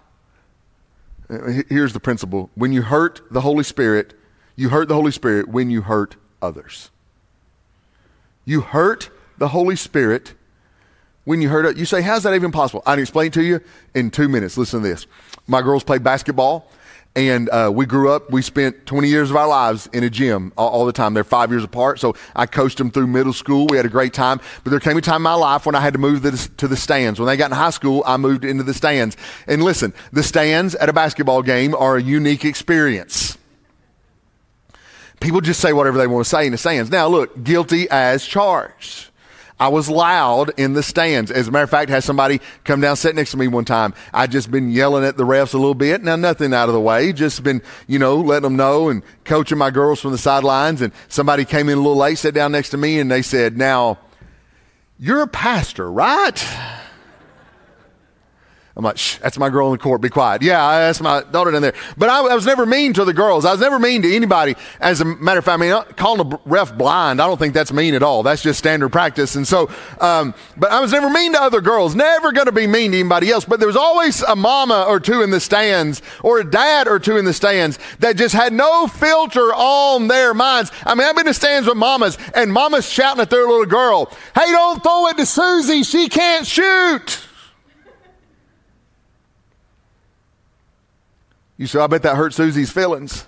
Uh, 1.31 1.63
here's 1.69 1.93
the 1.93 2.01
principle 2.01 2.51
when 2.55 2.73
you 2.73 2.83
hurt 2.83 3.21
the 3.31 3.43
Holy 3.43 3.65
Spirit, 3.65 4.15
you 4.57 4.71
hurt 4.71 4.89
the 4.89 4.95
Holy 4.95 5.13
Spirit 5.13 5.49
when 5.49 5.71
you 5.71 5.83
hurt 5.83 6.17
others. 6.41 6.91
You 8.45 8.63
hurt 8.63 9.11
the 9.37 9.49
Holy 9.49 9.77
Spirit 9.77 10.35
when 11.25 11.43
you 11.43 11.51
hurt 11.51 11.67
it. 11.67 11.77
You 11.77 11.85
say, 11.85 12.01
How's 12.01 12.23
that 12.23 12.35
even 12.35 12.51
possible? 12.51 12.83
I 12.87 12.95
can 12.95 13.01
explain 13.01 13.31
to 13.33 13.43
you 13.43 13.61
in 13.95 14.11
two 14.11 14.29
minutes. 14.29 14.57
Listen 14.57 14.83
to 14.83 14.89
this. 14.89 15.07
My 15.47 15.61
girls 15.61 15.85
play 15.85 15.99
basketball 15.99 16.71
and 17.17 17.49
uh, 17.49 17.71
we 17.75 17.85
grew 17.85 18.11
up, 18.11 18.31
we 18.31 18.43
spent 18.43 18.87
20 18.87 19.09
years 19.09 19.31
of 19.31 19.37
our 19.37 19.49
lives 19.49 19.89
in 19.93 20.05
a 20.05 20.11
gym 20.11 20.53
all, 20.57 20.69
all, 20.69 20.87
the 20.87 20.93
time. 20.93 21.15
They're 21.15 21.25
five 21.25 21.51
years 21.51 21.65
apart. 21.65 21.99
So 21.99 22.15
I 22.37 22.47
coached 22.47 22.79
them 22.79 22.91
through 22.91 23.09
middle 23.09 23.33
school. 23.33 23.67
We 23.69 23.77
had 23.77 23.87
a 23.87 23.89
great 23.91 24.13
time. 24.13 24.41
But 24.63 24.71
there 24.71 24.79
came 24.79 24.97
a 24.97 25.01
time 25.01 25.17
in 25.17 25.23
my 25.23 25.35
life 25.35 25.67
when 25.67 25.75
I 25.75 25.81
had 25.81 25.95
to 25.95 25.99
move 25.99 26.23
the, 26.23 26.33
to 26.59 26.69
the 26.69 26.77
stands. 26.77 27.19
When 27.19 27.27
they 27.27 27.37
got 27.37 27.51
in 27.51 27.57
high 27.57 27.71
school, 27.71 28.05
I 28.07 28.19
moved 28.19 28.45
into 28.45 28.63
the 28.63 28.75
stands. 28.75 29.17
And 29.49 29.65
listen, 29.65 29.93
the 30.13 30.23
stands 30.23 30.77
at 30.77 30.89
a 30.89 30.93
basketball 30.93 31.43
game 31.43 31.75
are 31.75 31.97
a 31.97 32.03
unique 32.03 32.45
experience. 32.45 33.37
People 35.21 35.41
just 35.41 35.61
say 35.61 35.73
whatever 35.73 35.99
they 35.99 36.07
want 36.07 36.25
to 36.25 36.31
say 36.31 36.47
in 36.47 36.53
the 36.53 36.59
stands. 36.59 36.91
Now, 36.91 37.09
look, 37.09 37.43
guilty 37.43 37.89
as 37.91 38.25
charged. 38.25 39.11
I 39.61 39.69
was 39.69 39.91
loud 39.91 40.53
in 40.57 40.75
the 40.75 40.83
stands. 40.83 41.31
As 41.31 41.49
a 41.49 41.51
matter 41.51 41.65
of 41.65 41.71
fact, 41.71 41.91
had 41.91 42.05
somebody 42.05 42.41
come 42.65 42.81
down, 42.81 42.97
sit 42.97 43.17
next 43.17 43.33
to 43.33 43.37
me 43.37 43.49
one 43.49 43.65
time. 43.65 43.93
I 44.15 44.29
just 44.29 44.51
been 44.51 44.71
yelling 44.71 45.05
at 45.05 45.17
the 45.17 45.25
refs 45.25 45.53
a 45.53 45.59
little 45.59 45.75
bit. 45.75 46.03
Now, 46.03 46.17
nothing 46.17 46.55
out 46.55 46.69
of 46.69 46.75
the 46.75 46.81
way. 46.81 47.13
Just 47.13 47.43
been, 47.43 47.61
you 47.87 47.99
know, 47.99 48.17
letting 48.17 48.45
them 48.45 48.57
know 48.57 48.89
and 48.89 49.03
coaching 49.25 49.59
my 49.59 49.71
girls 49.71 50.01
from 50.01 50.13
the 50.13 50.19
sidelines. 50.19 50.81
And 50.81 50.93
somebody 51.09 51.45
came 51.45 51.69
in 51.69 51.79
a 51.79 51.81
little 51.81 51.97
late, 51.97 52.19
sat 52.19 52.35
down 52.35 52.53
next 52.53 52.71
to 52.71 52.77
me, 52.77 53.01
and 53.01 53.11
they 53.11 53.23
said, 53.23 53.57
Now, 53.57 53.99
you're 54.99 55.23
a 55.23 55.29
pastor, 55.29 55.91
right? 55.91 56.45
I'm 58.79 58.85
like, 58.85 58.97
Shh, 58.97 59.19
that's 59.19 59.37
my 59.37 59.51
girl 59.51 59.67
in 59.67 59.73
the 59.73 59.79
court. 59.79 60.01
Be 60.01 60.09
quiet. 60.09 60.41
Yeah, 60.41 60.79
that's 60.79 61.01
my 61.01 61.25
daughter 61.33 61.53
in 61.53 61.61
there. 61.61 61.75
But 61.97 62.11
I, 62.11 62.21
I, 62.21 62.35
was 62.37 62.47
never 62.47 62.65
mean 62.65 62.93
to 62.93 63.05
the 63.05 63.13
girls. 63.13 63.45
I 63.45 63.51
was 63.51 63.61
never 63.61 63.81
mean 63.81 64.03
to 64.03 64.15
anybody. 64.15 64.55
As 64.81 65.01
a 65.01 65.05
matter 65.05 65.41
of 65.41 65.45
fact, 65.45 65.61
I 65.61 65.69
mean, 65.69 65.83
calling 65.97 66.33
a 66.33 66.41
ref 66.45 66.79
blind, 66.79 67.21
I 67.21 67.27
don't 67.27 67.39
think 67.39 67.55
that's 67.55 67.73
mean 67.73 67.95
at 67.95 68.05
all. 68.05 68.23
That's 68.23 68.41
just 68.41 68.61
standard 68.61 68.91
practice. 68.91 69.35
And 69.35 69.49
so, 69.49 69.69
um, 70.01 70.33
but 70.57 70.71
I 70.71 70.79
was 70.81 70.93
never 70.93 71.11
mean 71.11 71.33
to 71.33 71.43
other 71.43 71.61
girls. 71.61 71.97
Never 71.97 72.31
going 72.31 72.47
to 72.47 72.53
be 72.53 72.69
mean 72.69 72.93
to 72.93 73.01
anybody 73.01 73.33
else. 73.33 73.45
But 73.45 73.59
there 73.59 73.67
was 73.67 73.77
always 73.77 74.23
a 74.23 74.37
mama 74.37 74.85
or 74.89 75.01
two 75.01 75.23
in 75.23 75.31
the 75.31 75.41
stands 75.41 76.01
or 76.23 76.39
a 76.39 76.49
dad 76.49 76.87
or 76.87 77.01
two 77.01 77.17
in 77.17 77.25
the 77.25 77.35
stands 77.35 77.81
that 77.99 78.17
just 78.17 78.33
had 78.33 78.53
no 78.53 78.87
filter 78.87 79.53
on 79.57 80.07
their 80.07 80.35
minds. 80.35 80.71
I 80.87 80.95
mean, 80.95 81.09
I've 81.09 81.17
been 81.17 81.27
in 81.27 81.35
stands 81.35 81.67
with 81.67 81.77
mamas 81.77 82.17
and 82.33 82.53
mamas 82.53 82.89
shouting 82.89 83.23
at 83.23 83.29
their 83.29 83.45
little 83.45 83.67
girl, 83.67 84.07
Hey, 84.37 84.53
don't 84.53 84.81
throw 84.85 85.09
it 85.09 85.17
to 85.17 85.27
Susie. 85.27 85.83
She 85.83 86.09
can't 86.09 86.47
shoot. 86.47 87.28
You 91.59 91.67
say, 91.67 91.81
I 91.81 91.89
bet 91.89 92.03
that 92.05 92.17
hurt 92.17 92.33
Susie's 92.33 92.71
feelings. 92.71 93.27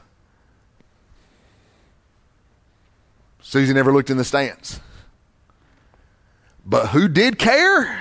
Susie 3.43 3.75
never 3.75 3.93
looked 3.93 4.11
in 4.11 4.17
the 4.17 4.25
stands. 4.25 4.79
But 6.65 6.87
who 6.91 7.09
did 7.09 7.37
care 7.37 8.01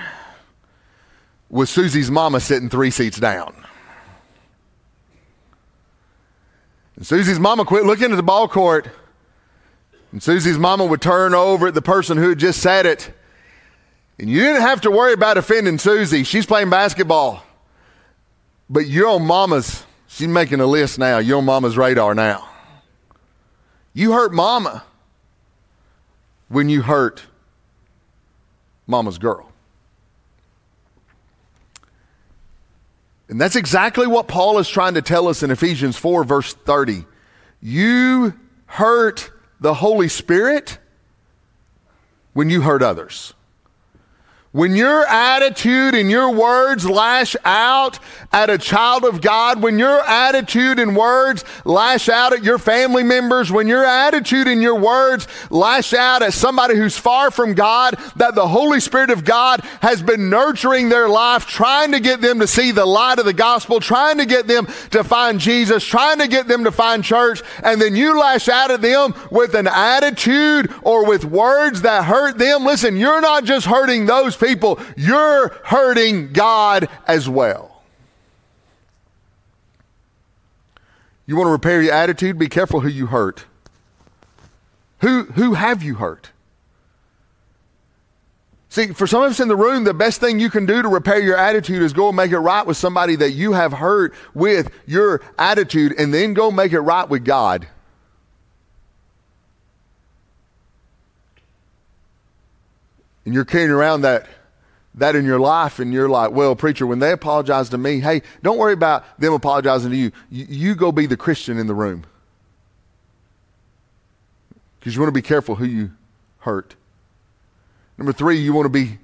was 1.48 1.68
Susie's 1.68 2.08
mama 2.08 2.38
sitting 2.38 2.68
three 2.68 2.92
seats 2.92 3.18
down. 3.18 3.66
And 6.94 7.04
Susie's 7.04 7.40
mama 7.40 7.64
quit 7.64 7.84
looking 7.84 8.12
at 8.12 8.16
the 8.16 8.22
ball 8.22 8.46
court. 8.46 8.88
And 10.12 10.22
Susie's 10.22 10.58
mama 10.58 10.84
would 10.84 11.00
turn 11.02 11.34
over 11.34 11.66
at 11.66 11.74
the 11.74 11.82
person 11.82 12.16
who 12.16 12.28
had 12.28 12.38
just 12.38 12.60
said 12.60 12.86
it. 12.86 13.12
And 14.20 14.30
you 14.30 14.38
didn't 14.38 14.62
have 14.62 14.82
to 14.82 14.90
worry 14.92 15.14
about 15.14 15.36
offending 15.36 15.78
Susie. 15.78 16.22
She's 16.22 16.46
playing 16.46 16.70
basketball. 16.70 17.42
But 18.68 18.86
you're 18.86 19.08
on 19.08 19.26
mama's 19.26 19.84
She's 20.12 20.26
making 20.26 20.60
a 20.60 20.66
list 20.66 20.98
now. 20.98 21.18
You're 21.18 21.38
on 21.38 21.44
mama's 21.44 21.78
radar 21.78 22.16
now. 22.16 22.48
You 23.94 24.12
hurt 24.12 24.32
mama 24.32 24.82
when 26.48 26.68
you 26.68 26.82
hurt 26.82 27.22
mama's 28.88 29.18
girl. 29.18 29.50
And 33.28 33.40
that's 33.40 33.54
exactly 33.54 34.08
what 34.08 34.26
Paul 34.26 34.58
is 34.58 34.68
trying 34.68 34.94
to 34.94 35.02
tell 35.02 35.28
us 35.28 35.44
in 35.44 35.52
Ephesians 35.52 35.96
4, 35.96 36.24
verse 36.24 36.54
30. 36.54 37.04
You 37.62 38.34
hurt 38.66 39.30
the 39.60 39.74
Holy 39.74 40.08
Spirit 40.08 40.78
when 42.32 42.50
you 42.50 42.62
hurt 42.62 42.82
others. 42.82 43.32
When 44.52 44.74
your 44.74 45.06
attitude 45.06 45.94
and 45.94 46.10
your 46.10 46.32
words 46.32 46.84
lash 46.84 47.36
out 47.44 48.00
at 48.32 48.50
a 48.50 48.58
child 48.58 49.04
of 49.04 49.20
God, 49.20 49.62
when 49.62 49.78
your 49.78 50.00
attitude 50.00 50.80
and 50.80 50.96
words 50.96 51.44
lash 51.64 52.08
out 52.08 52.32
at 52.32 52.42
your 52.42 52.58
family 52.58 53.04
members, 53.04 53.52
when 53.52 53.68
your 53.68 53.84
attitude 53.84 54.48
and 54.48 54.60
your 54.60 54.74
words 54.74 55.28
lash 55.50 55.92
out 55.92 56.22
at 56.22 56.32
somebody 56.32 56.74
who's 56.74 56.98
far 56.98 57.30
from 57.30 57.54
God, 57.54 57.94
that 58.16 58.34
the 58.34 58.48
Holy 58.48 58.80
Spirit 58.80 59.10
of 59.10 59.24
God 59.24 59.60
has 59.82 60.02
been 60.02 60.28
nurturing 60.28 60.88
their 60.88 61.08
life, 61.08 61.46
trying 61.46 61.92
to 61.92 62.00
get 62.00 62.20
them 62.20 62.40
to 62.40 62.48
see 62.48 62.72
the 62.72 62.86
light 62.86 63.20
of 63.20 63.26
the 63.26 63.32
gospel, 63.32 63.78
trying 63.78 64.18
to 64.18 64.26
get 64.26 64.48
them 64.48 64.66
to 64.90 65.04
find 65.04 65.38
Jesus, 65.38 65.84
trying 65.84 66.18
to 66.18 66.26
get 66.26 66.48
them 66.48 66.64
to 66.64 66.72
find 66.72 67.04
church, 67.04 67.40
and 67.62 67.80
then 67.80 67.94
you 67.94 68.18
lash 68.18 68.48
out 68.48 68.72
at 68.72 68.82
them 68.82 69.14
with 69.30 69.54
an 69.54 69.68
attitude 69.68 70.74
or 70.82 71.06
with 71.06 71.24
words 71.24 71.82
that 71.82 72.06
hurt 72.06 72.36
them. 72.36 72.64
Listen, 72.64 72.96
you're 72.96 73.20
not 73.20 73.44
just 73.44 73.66
hurting 73.66 74.06
those 74.06 74.39
people, 74.40 74.80
you're 74.96 75.48
hurting 75.64 76.32
God 76.32 76.88
as 77.06 77.28
well. 77.28 77.82
You 81.26 81.36
want 81.36 81.46
to 81.46 81.52
repair 81.52 81.80
your 81.80 81.92
attitude? 81.92 82.38
Be 82.38 82.48
careful 82.48 82.80
who 82.80 82.88
you 82.88 83.06
hurt. 83.06 83.44
Who, 85.00 85.24
who 85.24 85.54
have 85.54 85.82
you 85.82 85.94
hurt? 85.94 86.30
See, 88.68 88.88
for 88.88 89.06
some 89.06 89.22
of 89.22 89.32
us 89.32 89.40
in 89.40 89.48
the 89.48 89.56
room, 89.56 89.82
the 89.82 89.94
best 89.94 90.20
thing 90.20 90.38
you 90.38 90.48
can 90.48 90.64
do 90.64 90.80
to 90.80 90.88
repair 90.88 91.20
your 91.20 91.36
attitude 91.36 91.82
is 91.82 91.92
go 91.92 92.08
and 92.08 92.16
make 92.16 92.30
it 92.30 92.38
right 92.38 92.64
with 92.64 92.76
somebody 92.76 93.16
that 93.16 93.32
you 93.32 93.52
have 93.52 93.72
hurt 93.72 94.14
with 94.32 94.70
your 94.86 95.22
attitude, 95.38 95.92
and 95.98 96.14
then 96.14 96.34
go 96.34 96.52
make 96.52 96.72
it 96.72 96.80
right 96.80 97.08
with 97.08 97.24
God. 97.24 97.66
And 103.24 103.34
you're 103.34 103.44
carrying 103.44 103.70
around 103.70 104.02
that 104.02 104.26
that 104.94 105.14
in 105.14 105.24
your 105.24 105.38
life 105.38 105.78
and 105.78 105.92
you're 105.92 106.08
like, 106.08 106.32
well, 106.32 106.56
preacher, 106.56 106.86
when 106.86 106.98
they 106.98 107.12
apologize 107.12 107.68
to 107.70 107.78
me, 107.78 108.00
hey, 108.00 108.22
don't 108.42 108.58
worry 108.58 108.72
about 108.72 109.04
them 109.20 109.32
apologizing 109.32 109.90
to 109.90 109.96
you. 109.96 110.10
You, 110.30 110.46
you 110.48 110.74
go 110.74 110.90
be 110.90 111.06
the 111.06 111.16
Christian 111.16 111.58
in 111.58 111.68
the 111.68 111.74
room. 111.74 112.04
Because 114.78 114.94
you 114.94 115.00
want 115.00 115.08
to 115.08 115.18
be 115.18 115.22
careful 115.22 115.54
who 115.54 115.64
you 115.64 115.92
hurt. 116.38 116.74
Number 117.98 118.12
three, 118.12 118.38
you 118.38 118.52
want 118.52 118.64
to 118.64 118.70
be 118.70 118.98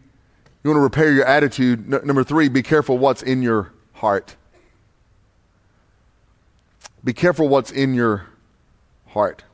you 0.64 0.70
want 0.70 0.78
to 0.78 0.80
repair 0.80 1.12
your 1.12 1.24
attitude. 1.24 1.88
Number 1.88 2.24
three, 2.24 2.48
be 2.48 2.62
careful 2.62 2.98
what's 2.98 3.22
in 3.22 3.40
your 3.40 3.72
heart. 3.92 4.34
Be 7.04 7.12
careful 7.12 7.46
what's 7.46 7.70
in 7.70 7.94
your 7.94 8.26
heart. 9.06 9.44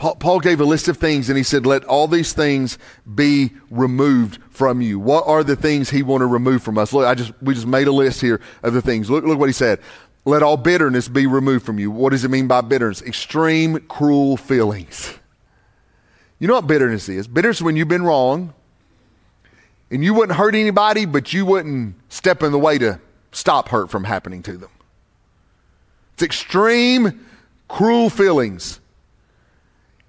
Paul, 0.00 0.40
gave 0.40 0.62
a 0.62 0.64
list 0.64 0.88
of 0.88 0.96
things 0.96 1.28
and 1.28 1.36
he 1.36 1.44
said, 1.44 1.66
Let 1.66 1.84
all 1.84 2.08
these 2.08 2.32
things 2.32 2.78
be 3.14 3.50
removed 3.70 4.38
from 4.48 4.80
you. 4.80 4.98
What 4.98 5.26
are 5.26 5.44
the 5.44 5.56
things 5.56 5.90
he 5.90 6.02
want 6.02 6.22
to 6.22 6.26
remove 6.26 6.62
from 6.62 6.78
us? 6.78 6.94
Look, 6.94 7.06
I 7.06 7.14
just 7.14 7.32
we 7.42 7.52
just 7.52 7.66
made 7.66 7.86
a 7.86 7.92
list 7.92 8.22
here 8.22 8.40
of 8.62 8.72
the 8.72 8.80
things. 8.80 9.10
Look, 9.10 9.24
look 9.24 9.38
what 9.38 9.50
he 9.50 9.52
said. 9.52 9.78
Let 10.24 10.42
all 10.42 10.56
bitterness 10.56 11.06
be 11.06 11.26
removed 11.26 11.66
from 11.66 11.78
you. 11.78 11.90
What 11.90 12.10
does 12.10 12.24
it 12.24 12.30
mean 12.30 12.46
by 12.46 12.62
bitterness? 12.62 13.02
Extreme, 13.02 13.80
cruel 13.88 14.38
feelings. 14.38 15.18
You 16.38 16.48
know 16.48 16.54
what 16.54 16.66
bitterness 16.66 17.08
is? 17.10 17.28
Bitterness 17.28 17.58
is 17.58 17.62
when 17.62 17.76
you've 17.76 17.88
been 17.88 18.02
wrong 18.02 18.54
and 19.90 20.02
you 20.02 20.14
wouldn't 20.14 20.38
hurt 20.38 20.54
anybody, 20.54 21.04
but 21.04 21.34
you 21.34 21.44
wouldn't 21.44 21.96
step 22.08 22.42
in 22.42 22.52
the 22.52 22.58
way 22.58 22.78
to 22.78 23.00
stop 23.32 23.68
hurt 23.68 23.90
from 23.90 24.04
happening 24.04 24.42
to 24.44 24.56
them. 24.56 24.70
It's 26.14 26.22
extreme, 26.22 27.26
cruel 27.68 28.08
feelings. 28.08 28.79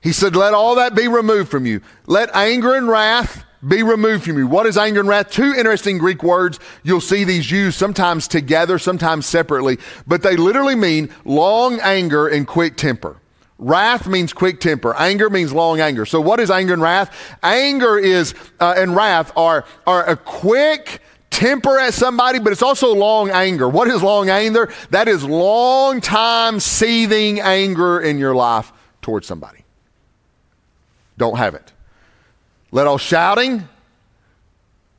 He 0.02 0.12
said, 0.12 0.36
Let 0.36 0.54
all 0.54 0.76
that 0.76 0.96
be 0.96 1.08
removed 1.08 1.50
from 1.50 1.66
you. 1.66 1.82
Let 2.08 2.36
anger 2.36 2.74
and 2.74 2.88
wrath 2.88 3.46
be 3.66 3.84
removed 3.84 4.24
from 4.24 4.38
you. 4.38 4.48
What 4.48 4.66
is 4.66 4.78
anger 4.78 5.00
and 5.00 5.10
wrath? 5.10 5.30
Two 5.30 5.54
interesting 5.54 6.00
Greek 6.00 6.24
words. 6.24 6.60
You'll 6.84 7.02
see 7.02 7.24
these 7.24 7.52
used 7.52 7.78
sometimes 7.78 8.28
together, 8.28 8.80
sometimes 8.80 9.28
separately, 9.28 9.78
but 10.08 10.24
they 10.24 10.36
literally 10.36 10.76
mean 10.76 11.14
long 11.24 11.80
anger 11.82 12.28
and 12.28 12.48
quick 12.48 12.78
temper. 12.78 13.18
Wrath 13.60 14.08
means 14.08 14.34
quick 14.34 14.60
temper. 14.60 14.96
Anger 14.96 15.30
means 15.30 15.54
long 15.54 15.80
anger. 15.80 16.08
So 16.08 16.20
what 16.20 16.40
is 16.40 16.50
anger 16.50 16.74
and 16.74 16.82
wrath? 16.82 17.16
Anger 17.44 18.00
is, 18.00 18.34
uh, 18.60 18.74
and 18.76 18.96
wrath 18.96 19.32
are, 19.38 19.66
are 19.86 20.04
a 20.10 20.18
quick 20.18 21.00
temper 21.30 21.78
at 21.78 21.94
somebody, 21.94 22.40
but 22.40 22.52
it's 22.52 22.64
also 22.64 22.96
long 22.96 23.30
anger. 23.30 23.70
What 23.70 23.88
is 23.88 24.02
long 24.02 24.30
anger? 24.30 24.74
That 24.90 25.08
is 25.08 25.24
long 25.24 26.02
time 26.02 26.60
seething 26.60 27.40
anger 27.40 28.02
in 28.02 28.18
your 28.18 28.34
life 28.34 28.74
towards 29.04 29.28
somebody. 29.28 29.61
Don't 31.22 31.38
have 31.38 31.54
it. 31.54 31.72
Let 32.72 32.88
all 32.88 32.98
shouting, 32.98 33.70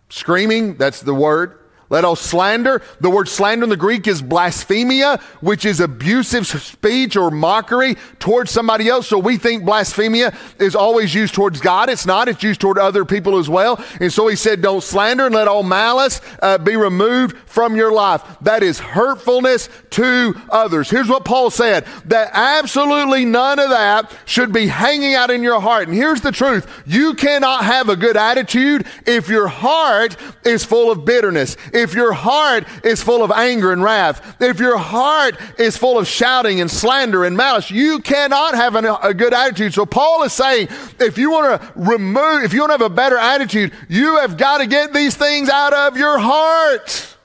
screaming, 0.08 0.76
that's 0.76 1.00
the 1.00 1.12
word, 1.12 1.58
let 1.92 2.06
all 2.06 2.16
slander. 2.16 2.80
The 3.00 3.10
word 3.10 3.28
slander 3.28 3.64
in 3.64 3.70
the 3.70 3.76
Greek 3.76 4.06
is 4.06 4.22
blasphemia, 4.22 5.20
which 5.42 5.66
is 5.66 5.78
abusive 5.78 6.46
speech 6.46 7.16
or 7.16 7.30
mockery 7.30 7.96
towards 8.18 8.50
somebody 8.50 8.88
else. 8.88 9.06
So 9.06 9.18
we 9.18 9.36
think 9.36 9.66
blasphemia 9.66 10.34
is 10.58 10.74
always 10.74 11.14
used 11.14 11.34
towards 11.34 11.60
God. 11.60 11.90
It's 11.90 12.06
not. 12.06 12.28
It's 12.28 12.42
used 12.42 12.62
toward 12.62 12.78
other 12.78 13.04
people 13.04 13.36
as 13.36 13.50
well. 13.50 13.78
And 14.00 14.10
so 14.10 14.26
he 14.26 14.36
said, 14.36 14.62
don't 14.62 14.82
slander 14.82 15.26
and 15.26 15.34
let 15.34 15.48
all 15.48 15.62
malice 15.62 16.22
uh, 16.40 16.56
be 16.56 16.76
removed 16.76 17.36
from 17.44 17.76
your 17.76 17.92
life. 17.92 18.22
That 18.40 18.62
is 18.62 18.78
hurtfulness 18.80 19.68
to 19.90 20.34
others. 20.48 20.88
Here's 20.88 21.10
what 21.10 21.26
Paul 21.26 21.50
said, 21.50 21.84
that 22.06 22.30
absolutely 22.32 23.26
none 23.26 23.58
of 23.58 23.68
that 23.68 24.10
should 24.24 24.50
be 24.50 24.66
hanging 24.68 25.14
out 25.14 25.30
in 25.30 25.42
your 25.42 25.60
heart. 25.60 25.88
And 25.88 25.96
here's 25.96 26.22
the 26.22 26.32
truth. 26.32 26.66
You 26.86 27.12
cannot 27.12 27.66
have 27.66 27.90
a 27.90 27.96
good 27.96 28.16
attitude 28.16 28.86
if 29.06 29.28
your 29.28 29.48
heart 29.48 30.16
is 30.46 30.64
full 30.64 30.90
of 30.90 31.04
bitterness 31.04 31.58
your 31.94 32.12
heart 32.12 32.66
is 32.84 33.02
full 33.02 33.24
of 33.24 33.30
anger 33.32 33.72
and 33.72 33.82
wrath, 33.82 34.36
if 34.40 34.60
your 34.60 34.78
heart 34.78 35.36
is 35.58 35.76
full 35.76 35.98
of 35.98 36.06
shouting 36.06 36.60
and 36.60 36.70
slander 36.70 37.24
and 37.24 37.36
malice, 37.36 37.70
you 37.70 37.98
cannot 37.98 38.54
have 38.54 38.76
an, 38.76 38.86
a 39.02 39.12
good 39.12 39.34
attitude. 39.34 39.74
So 39.74 39.84
Paul 39.84 40.22
is 40.22 40.32
saying, 40.32 40.68
if 41.00 41.18
you 41.18 41.30
want 41.30 41.60
to 41.60 41.72
remove, 41.74 42.44
if 42.44 42.52
you 42.52 42.60
want 42.60 42.70
to 42.70 42.74
have 42.74 42.92
a 42.92 42.94
better 42.94 43.18
attitude, 43.18 43.72
you 43.88 44.18
have 44.18 44.36
got 44.36 44.58
to 44.58 44.66
get 44.66 44.92
these 44.92 45.16
things 45.16 45.48
out 45.48 45.72
of 45.72 45.96
your 45.96 46.18
heart. 46.18 47.16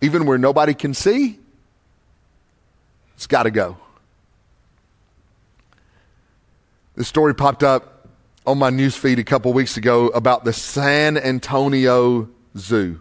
Even 0.00 0.26
where 0.26 0.38
nobody 0.38 0.74
can 0.74 0.94
see, 0.94 1.38
it's 3.14 3.26
got 3.26 3.42
to 3.42 3.50
go. 3.50 3.76
The 6.94 7.04
story 7.04 7.34
popped 7.34 7.62
up 7.62 8.08
on 8.46 8.58
my 8.58 8.70
news 8.70 8.96
feed 8.96 9.18
a 9.18 9.24
couple 9.24 9.52
weeks 9.52 9.76
ago 9.76 10.08
about 10.08 10.44
the 10.44 10.52
San 10.52 11.18
Antonio 11.18 12.28
Zoo. 12.56 13.00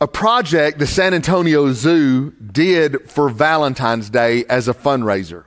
A 0.00 0.08
project 0.08 0.78
the 0.78 0.86
San 0.86 1.12
Antonio 1.12 1.72
Zoo 1.72 2.30
did 2.30 3.10
for 3.10 3.28
Valentine's 3.28 4.08
Day 4.08 4.44
as 4.48 4.66
a 4.66 4.74
fundraiser. 4.74 5.44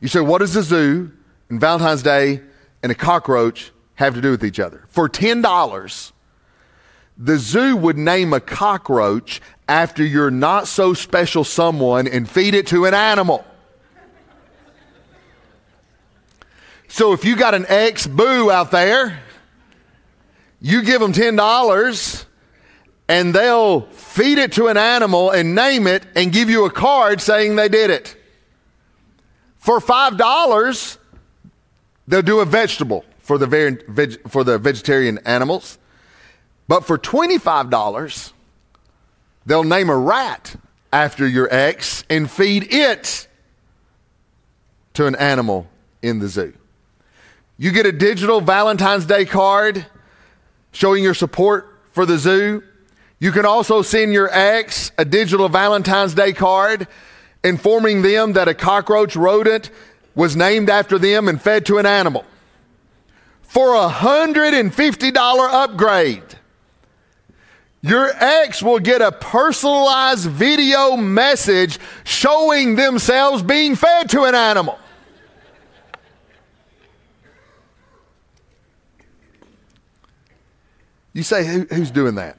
You 0.00 0.08
say, 0.08 0.20
what 0.20 0.38
does 0.38 0.56
a 0.56 0.62
zoo 0.62 1.12
and 1.50 1.60
Valentine's 1.60 2.02
Day 2.02 2.40
and 2.82 2.90
a 2.90 2.94
cockroach 2.94 3.72
have 3.96 4.14
to 4.14 4.20
do 4.20 4.30
with 4.30 4.44
each 4.44 4.58
other? 4.58 4.84
For 4.88 5.08
$10, 5.08 6.12
the 7.18 7.36
zoo 7.36 7.76
would 7.76 7.98
name 7.98 8.32
a 8.32 8.40
cockroach 8.40 9.40
after 9.68 10.04
your 10.04 10.30
not 10.30 10.66
so 10.66 10.94
special 10.94 11.44
someone 11.44 12.08
and 12.08 12.28
feed 12.28 12.54
it 12.54 12.66
to 12.68 12.86
an 12.86 12.94
animal. 12.94 13.44
So 16.88 17.12
if 17.12 17.24
you 17.24 17.36
got 17.36 17.54
an 17.54 17.66
ex 17.68 18.06
boo 18.06 18.50
out 18.50 18.70
there, 18.70 19.20
you 20.64 20.80
give 20.80 20.98
them 20.98 21.12
$10 21.12 22.24
and 23.06 23.34
they'll 23.34 23.82
feed 23.82 24.38
it 24.38 24.52
to 24.52 24.68
an 24.68 24.78
animal 24.78 25.30
and 25.30 25.54
name 25.54 25.86
it 25.86 26.06
and 26.16 26.32
give 26.32 26.48
you 26.48 26.64
a 26.64 26.70
card 26.70 27.20
saying 27.20 27.56
they 27.56 27.68
did 27.68 27.90
it. 27.90 28.16
For 29.58 29.78
$5, 29.78 30.98
they'll 32.08 32.22
do 32.22 32.40
a 32.40 32.46
vegetable 32.46 33.04
for 33.18 33.36
the, 33.36 33.46
veg, 33.46 34.26
for 34.30 34.42
the 34.42 34.56
vegetarian 34.56 35.18
animals. 35.26 35.76
But 36.66 36.86
for 36.86 36.96
$25, 36.96 38.32
they'll 39.44 39.64
name 39.64 39.90
a 39.90 39.98
rat 39.98 40.56
after 40.90 41.28
your 41.28 41.46
ex 41.52 42.04
and 42.08 42.30
feed 42.30 42.72
it 42.72 43.28
to 44.94 45.04
an 45.04 45.14
animal 45.16 45.66
in 46.00 46.20
the 46.20 46.28
zoo. 46.28 46.54
You 47.58 47.70
get 47.70 47.84
a 47.84 47.92
digital 47.92 48.40
Valentine's 48.40 49.04
Day 49.04 49.26
card 49.26 49.84
showing 50.74 51.02
your 51.02 51.14
support 51.14 51.66
for 51.92 52.04
the 52.04 52.18
zoo. 52.18 52.62
You 53.18 53.32
can 53.32 53.46
also 53.46 53.80
send 53.80 54.12
your 54.12 54.28
ex 54.30 54.92
a 54.98 55.04
digital 55.04 55.48
Valentine's 55.48 56.12
Day 56.12 56.34
card 56.34 56.86
informing 57.42 58.02
them 58.02 58.34
that 58.34 58.48
a 58.48 58.54
cockroach 58.54 59.16
rodent 59.16 59.70
was 60.14 60.36
named 60.36 60.68
after 60.68 60.98
them 60.98 61.28
and 61.28 61.40
fed 61.40 61.64
to 61.66 61.78
an 61.78 61.86
animal. 61.86 62.24
For 63.42 63.74
a 63.74 63.88
$150 63.88 65.14
upgrade, 65.16 66.22
your 67.82 68.10
ex 68.18 68.62
will 68.62 68.80
get 68.80 69.00
a 69.00 69.12
personalized 69.12 70.28
video 70.28 70.96
message 70.96 71.78
showing 72.02 72.74
themselves 72.74 73.42
being 73.42 73.76
fed 73.76 74.10
to 74.10 74.24
an 74.24 74.34
animal. 74.34 74.78
You 81.14 81.22
say, 81.22 81.46
Who, 81.46 81.60
who's 81.62 81.90
doing 81.90 82.16
that? 82.16 82.36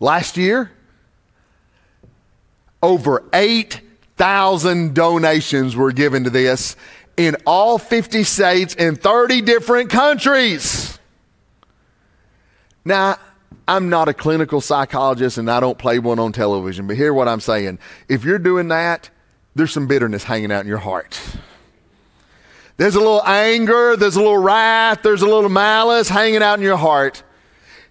Last 0.00 0.36
year, 0.36 0.70
over 2.82 3.24
8,000 3.32 4.94
donations 4.94 5.76
were 5.76 5.92
given 5.92 6.24
to 6.24 6.30
this 6.30 6.76
in 7.16 7.36
all 7.46 7.78
50 7.78 8.24
states 8.24 8.74
in 8.74 8.96
30 8.96 9.42
different 9.42 9.90
countries. 9.90 10.98
Now, 12.84 13.16
I'm 13.66 13.88
not 13.88 14.08
a 14.08 14.14
clinical 14.14 14.60
psychologist 14.60 15.38
and 15.38 15.50
I 15.50 15.60
don't 15.60 15.78
play 15.78 15.98
one 15.98 16.18
on 16.18 16.32
television, 16.32 16.86
but 16.86 16.96
hear 16.96 17.14
what 17.14 17.28
I'm 17.28 17.40
saying. 17.40 17.78
If 18.08 18.24
you're 18.24 18.38
doing 18.38 18.68
that, 18.68 19.08
there's 19.54 19.72
some 19.72 19.86
bitterness 19.86 20.24
hanging 20.24 20.52
out 20.52 20.62
in 20.62 20.66
your 20.66 20.78
heart. 20.78 21.18
There's 22.76 22.96
a 22.96 22.98
little 22.98 23.22
anger, 23.24 23.96
there's 23.96 24.16
a 24.16 24.20
little 24.20 24.38
wrath, 24.38 25.00
there's 25.02 25.22
a 25.22 25.26
little 25.26 25.48
malice 25.48 26.08
hanging 26.08 26.42
out 26.42 26.58
in 26.58 26.64
your 26.64 26.76
heart. 26.76 27.22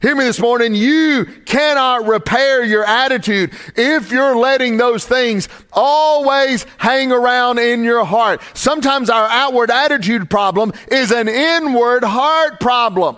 Hear 0.02 0.16
me 0.18 0.26
this 0.26 0.42
morning. 0.42 0.76
You 0.76 1.24
cannot 1.46 2.06
repair 2.06 2.62
your 2.62 2.84
attitude 2.84 3.54
if 3.78 4.12
you're 4.12 4.36
letting 4.36 4.76
those 4.76 5.06
things 5.06 5.48
always 5.72 6.66
hang 6.78 7.14
around 7.14 7.60
in 7.60 7.86
your 7.86 8.04
heart. 8.04 8.42
Sometimes 8.54 9.10
our 9.10 9.30
outward 9.30 9.72
attitude 9.72 10.30
problem 10.30 10.74
is 10.92 11.12
an 11.12 11.30
inward 11.30 12.04
heart 12.04 12.60
problem. 12.60 13.16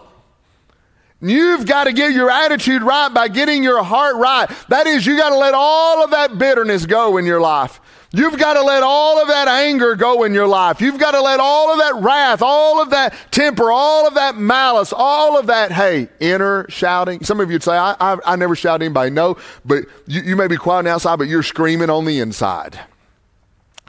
You've 1.21 1.65
got 1.65 1.85
to 1.85 1.93
get 1.93 2.13
your 2.13 2.29
attitude 2.29 2.83
right 2.83 3.11
by 3.11 3.29
getting 3.29 3.63
your 3.63 3.81
heart 3.81 4.17
right. 4.17 4.47
That 4.69 4.85
is, 4.85 5.07
you 5.07 5.17
got 5.17 5.29
to 5.29 5.37
let 5.37 5.55
all 5.55 6.03
of 6.03 6.11
that 6.11 6.37
bitterness 6.37 6.85
go 6.85 7.17
in 7.17 7.25
your 7.25 7.41
life. 7.41 7.81
You've 8.15 8.37
got 8.37 8.53
to 8.53 8.61
let 8.61 8.81
all 8.81 9.21
of 9.21 9.27
that 9.27 9.49
anger 9.49 9.95
go 9.95 10.23
in 10.23 10.33
your 10.33 10.47
life. 10.47 10.79
You've 10.79 10.99
got 10.99 11.11
to 11.11 11.21
let 11.21 11.41
all 11.41 11.71
of 11.71 11.79
that 11.79 12.01
wrath, 12.01 12.41
all 12.41 12.81
of 12.81 12.91
that 12.91 13.13
temper, 13.29 13.71
all 13.71 14.07
of 14.07 14.13
that 14.13 14.37
malice, 14.37 14.93
all 14.95 15.37
of 15.37 15.47
that, 15.47 15.73
hey, 15.73 16.07
inner 16.21 16.65
shouting. 16.69 17.25
Some 17.25 17.41
of 17.41 17.49
you 17.49 17.55
would 17.55 17.63
say, 17.63 17.75
I, 17.75 17.95
I, 17.99 18.17
I 18.25 18.35
never 18.37 18.55
shout 18.55 18.81
anybody. 18.81 19.11
No, 19.11 19.37
but 19.65 19.83
you, 20.07 20.21
you 20.21 20.35
may 20.37 20.47
be 20.47 20.55
quiet 20.55 20.79
on 20.79 20.85
the 20.85 20.91
outside, 20.91 21.17
but 21.17 21.27
you're 21.27 21.43
screaming 21.43 21.89
on 21.89 22.05
the 22.05 22.19
inside. 22.19 22.79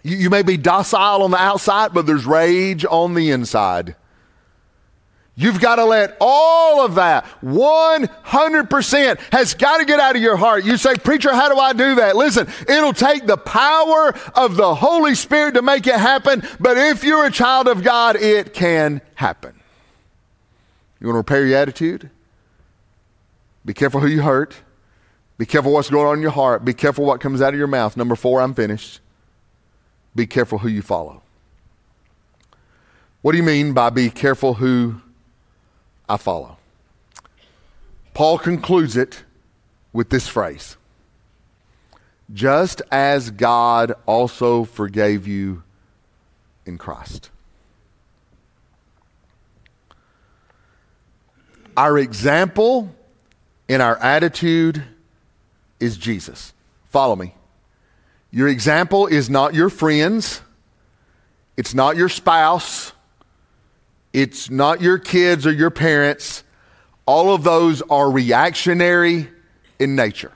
You, 0.03 0.17
you 0.17 0.31
may 0.31 0.43
be 0.43 0.57
docile 0.57 1.23
on 1.23 1.31
the 1.31 1.41
outside, 1.41 1.95
but 1.95 2.07
there's 2.07 2.27
rage 2.27 2.85
on 2.85 3.15
the 3.15 3.31
inside. 3.31 3.95
You've 5.39 5.61
got 5.61 5.77
to 5.77 5.85
let 5.85 6.17
all 6.19 6.83
of 6.83 6.95
that, 6.95 7.27
100%, 7.43 9.19
has 9.33 9.53
got 9.53 9.79
to 9.79 9.85
get 9.85 10.01
out 10.01 10.17
of 10.17 10.23
your 10.23 10.39
heart. 10.39 10.65
You 10.65 10.79
say, 10.79 10.95
Preacher, 10.95 11.35
how 11.35 11.51
do 11.51 11.59
I 11.61 11.75
do 11.75 11.97
that? 11.97 12.17
Listen, 12.17 12.49
it'll 12.67 12.95
take 12.95 13.27
the 13.27 13.37
power 13.37 14.15
of 14.35 14.57
the 14.57 14.75
Holy 14.75 15.15
Spirit 15.15 15.53
to 15.55 15.63
make 15.63 15.87
it 15.87 15.97
happen, 15.97 16.43
but 16.59 16.79
if 16.79 17.05
you're 17.05 17.27
a 17.27 17.31
child 17.31 17.69
of 17.69 17.83
God, 17.83 18.17
it 18.17 18.55
can 18.55 19.03
happen. 19.15 19.53
You 21.01 21.09
want 21.09 21.17
to 21.17 21.19
repair 21.19 21.45
your 21.45 21.59
attitude? 21.59 22.09
Be 23.67 23.75
careful 23.75 24.01
who 24.01 24.07
you 24.07 24.23
hurt. 24.23 24.57
Be 25.37 25.45
careful 25.45 25.71
what's 25.71 25.91
going 25.91 26.07
on 26.07 26.17
in 26.17 26.23
your 26.23 26.31
heart. 26.31 26.65
Be 26.65 26.73
careful 26.73 27.05
what 27.05 27.21
comes 27.21 27.43
out 27.43 27.53
of 27.53 27.59
your 27.59 27.69
mouth. 27.69 27.95
Number 27.95 28.17
four, 28.17 28.41
I'm 28.41 28.55
finished. 28.55 29.01
Be 30.15 30.27
careful 30.27 30.61
who 30.61 30.69
you 30.69 30.81
follow. 30.81 31.21
What 33.21 33.33
do 33.33 33.39
you 33.39 33.45
mean 33.45 33.75
by 33.75 33.91
be 33.91 34.09
careful 34.09 34.55
who 34.55 35.03
I 36.09 36.17
follow? 36.17 36.59
Paul 38.15 38.39
concludes 38.39 38.97
it 38.97 39.25
with 39.93 40.11
this 40.11 40.29
phrase 40.29 40.77
Just 42.33 42.83
as 42.91 43.31
God 43.31 43.93
also 44.07 44.65
forgave 44.65 45.27
you 45.27 45.63
in 46.65 46.79
Christ. 46.79 47.31
Our 51.77 51.99
example 51.99 52.95
in 53.69 53.81
our 53.81 53.99
attitude 53.99 54.83
is 55.79 55.99
Jesus. 55.99 56.55
Follow 56.89 57.17
me. 57.17 57.35
Your 58.31 58.49
example 58.49 59.07
is 59.07 59.29
not 59.29 59.55
your 59.55 59.69
friends, 59.69 60.41
it's 61.57 61.75
not 61.75 61.97
your 61.97 62.09
spouse, 62.09 62.93
it's 64.17 64.49
not 64.49 64.81
your 64.81 64.99
kids 64.99 65.47
or 65.47 65.53
your 65.53 65.69
parents. 65.69 66.43
All 67.05 67.35
of 67.35 67.45
those 67.45 67.83
are 67.83 68.11
reactionary 68.11 69.29
in 69.79 69.95
nature. 69.95 70.33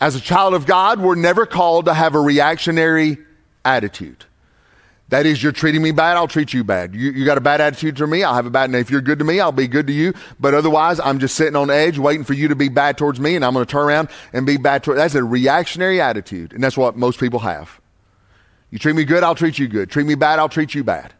As 0.00 0.16
a 0.16 0.20
child 0.20 0.52
of 0.52 0.66
God, 0.66 1.00
we're 1.00 1.14
never 1.14 1.46
called 1.46 1.84
to 1.84 1.94
have 1.94 2.16
a 2.16 2.20
reactionary 2.20 3.18
attitude. 3.64 4.24
That 5.10 5.26
is, 5.26 5.40
you're 5.40 5.52
treating 5.52 5.80
me 5.80 5.92
bad, 5.92 6.16
I'll 6.16 6.26
treat 6.26 6.52
you 6.52 6.64
bad. 6.64 6.92
You, 6.92 7.12
you 7.12 7.24
got 7.24 7.38
a 7.38 7.40
bad 7.40 7.60
attitude 7.60 7.98
to 7.98 8.06
me, 8.08 8.24
I'll 8.24 8.34
have 8.34 8.46
a 8.46 8.50
bad. 8.50 8.64
And 8.64 8.74
if 8.74 8.90
you're 8.90 9.00
good 9.00 9.20
to 9.20 9.24
me, 9.24 9.38
I'll 9.38 9.52
be 9.52 9.68
good 9.68 9.86
to 9.86 9.92
you. 9.92 10.12
But 10.40 10.52
otherwise, 10.52 10.98
I'm 10.98 11.20
just 11.20 11.36
sitting 11.36 11.54
on 11.54 11.70
edge, 11.70 12.00
waiting 12.00 12.24
for 12.24 12.34
you 12.34 12.48
to 12.48 12.56
be 12.56 12.68
bad 12.68 12.98
towards 12.98 13.20
me, 13.20 13.36
and 13.36 13.44
I'm 13.44 13.54
going 13.54 13.64
to 13.64 13.70
turn 13.70 13.86
around 13.86 14.08
and 14.32 14.44
be 14.44 14.56
bad 14.56 14.82
towards. 14.82 14.98
That's 14.98 15.14
a 15.14 15.22
reactionary 15.22 16.00
attitude, 16.00 16.52
and 16.52 16.64
that's 16.64 16.76
what 16.76 16.96
most 16.96 17.20
people 17.20 17.38
have. 17.38 17.80
You 18.72 18.80
treat 18.80 18.96
me 18.96 19.04
good, 19.04 19.22
I'll 19.22 19.36
treat 19.36 19.56
you 19.56 19.68
good. 19.68 19.88
Treat 19.88 20.06
me 20.08 20.16
bad, 20.16 20.40
I'll 20.40 20.48
treat 20.48 20.74
you 20.74 20.82
bad. 20.82 21.14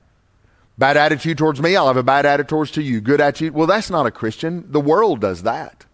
Bad 0.78 0.96
attitude 0.96 1.38
towards 1.38 1.60
me, 1.60 1.74
I'll 1.74 1.86
have 1.86 1.96
a 1.96 2.02
bad 2.02 2.26
attitude 2.26 2.48
towards 2.48 2.70
to 2.72 2.82
you. 2.82 3.00
Good 3.00 3.20
attitude. 3.20 3.54
Well, 3.54 3.66
that's 3.66 3.90
not 3.90 4.06
a 4.06 4.10
Christian. 4.10 4.70
The 4.70 4.80
world 4.80 5.20
does 5.20 5.42
that. 5.44 5.86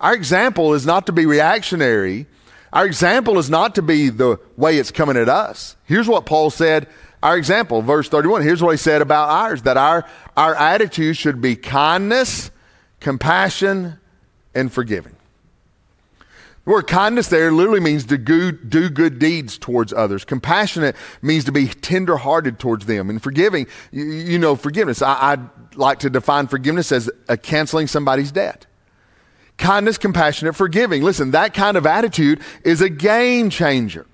Our 0.00 0.14
example 0.14 0.74
is 0.74 0.86
not 0.86 1.06
to 1.06 1.12
be 1.12 1.26
reactionary 1.26 2.26
our 2.72 2.86
example 2.86 3.38
is 3.38 3.50
not 3.50 3.74
to 3.76 3.82
be 3.82 4.10
the 4.10 4.38
way 4.56 4.78
it's 4.78 4.90
coming 4.90 5.16
at 5.16 5.28
us. 5.28 5.76
Here's 5.84 6.06
what 6.06 6.26
Paul 6.26 6.50
said. 6.50 6.86
Our 7.22 7.36
example, 7.36 7.82
verse 7.82 8.08
31. 8.08 8.42
Here's 8.42 8.62
what 8.62 8.70
he 8.70 8.76
said 8.76 9.02
about 9.02 9.28
ours 9.28 9.62
that 9.62 9.76
our, 9.76 10.06
our 10.36 10.54
attitude 10.54 11.16
should 11.16 11.40
be 11.40 11.56
kindness, 11.56 12.50
compassion, 13.00 13.98
and 14.54 14.72
forgiving. 14.72 15.16
The 16.64 16.70
word 16.72 16.86
kindness 16.86 17.28
there 17.28 17.50
literally 17.50 17.80
means 17.80 18.04
to 18.06 18.18
do, 18.18 18.52
good 18.52 19.18
deeds 19.18 19.56
towards 19.56 19.92
others. 19.92 20.24
Compassionate 20.24 20.94
means 21.22 21.44
to 21.44 21.52
be 21.52 21.68
tenderhearted 21.68 22.58
towards 22.58 22.86
them. 22.86 23.08
And 23.08 23.22
forgiving, 23.22 23.66
you, 23.90 24.04
you 24.04 24.38
know, 24.38 24.56
forgiveness. 24.56 25.00
I, 25.00 25.12
I 25.12 25.38
like 25.74 26.00
to 26.00 26.10
define 26.10 26.48
forgiveness 26.48 26.92
as 26.92 27.10
a 27.28 27.36
canceling 27.36 27.86
somebody's 27.86 28.30
debt 28.30 28.66
kindness, 29.60 29.98
compassionate, 29.98 30.56
forgiving. 30.56 31.02
Listen, 31.02 31.30
that 31.30 31.54
kind 31.54 31.76
of 31.76 31.86
attitude 31.86 32.40
is 32.64 32.80
a 32.80 32.88
game 32.88 33.50
changer. 33.50 34.06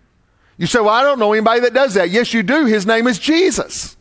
You 0.59 0.67
say, 0.67 0.81
Well, 0.81 0.91
I 0.91 1.03
don't 1.03 1.19
know 1.19 1.33
anybody 1.33 1.61
that 1.61 1.73
does 1.73 1.95
that. 1.95 2.11
Yes, 2.11 2.35
you 2.35 2.43
do. 2.43 2.67
His 2.67 2.85
name 2.85 3.07
is 3.07 3.19
Jesus. 3.19 3.96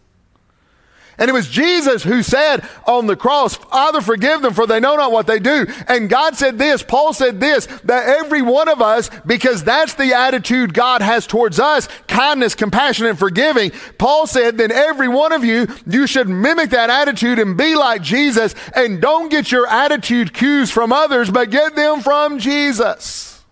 And 1.18 1.30
it 1.30 1.34
was 1.34 1.48
Jesus 1.48 2.04
who 2.04 2.22
said 2.22 2.68
on 2.86 3.08
the 3.08 3.16
cross, 3.16 3.56
Father, 3.56 4.02
forgive 4.02 4.42
them, 4.42 4.54
for 4.54 4.68
they 4.68 4.80
know 4.80 4.96
not 4.96 5.12
what 5.12 5.28
they 5.28 5.40
do. 5.40 5.66
And 5.88 6.10
God 6.10 6.36
said 6.36 6.58
this, 6.58 6.84
Paul 6.84 7.14
said 7.14 7.40
this, 7.40 7.68
that 7.86 8.08
every 8.08 8.42
one 8.42 8.68
of 8.68 8.82
us, 8.82 9.10
because 9.26 9.64
that's 9.64 9.94
the 9.94 10.14
attitude 10.14 10.74
God 10.74 11.02
has 11.02 11.26
towards 11.26 11.60
us 11.60 11.88
kindness, 12.08 12.56
compassion, 12.56 13.06
and 13.06 13.18
forgiving. 13.18 13.72
Paul 13.98 14.28
said, 14.28 14.58
then 14.58 14.72
every 14.72 15.08
one 15.08 15.32
of 15.32 15.44
you, 15.44 15.68
you 15.88 16.08
should 16.08 16.28
mimic 16.28 16.72
that 16.72 16.90
attitude 16.90 17.40
and 17.40 17.58
be 17.58 17.76
like 17.76 18.02
Jesus. 18.02 18.56
And 18.76 19.02
don't 19.02 19.30
get 19.30 19.52
your 19.52 19.68
attitude 19.68 20.34
cues 20.34 20.72
from 20.72 20.92
others, 20.92 21.32
but 21.32 21.50
get 21.50 21.76
them 21.76 22.02
from 22.02 22.40
Jesus. 22.40 23.44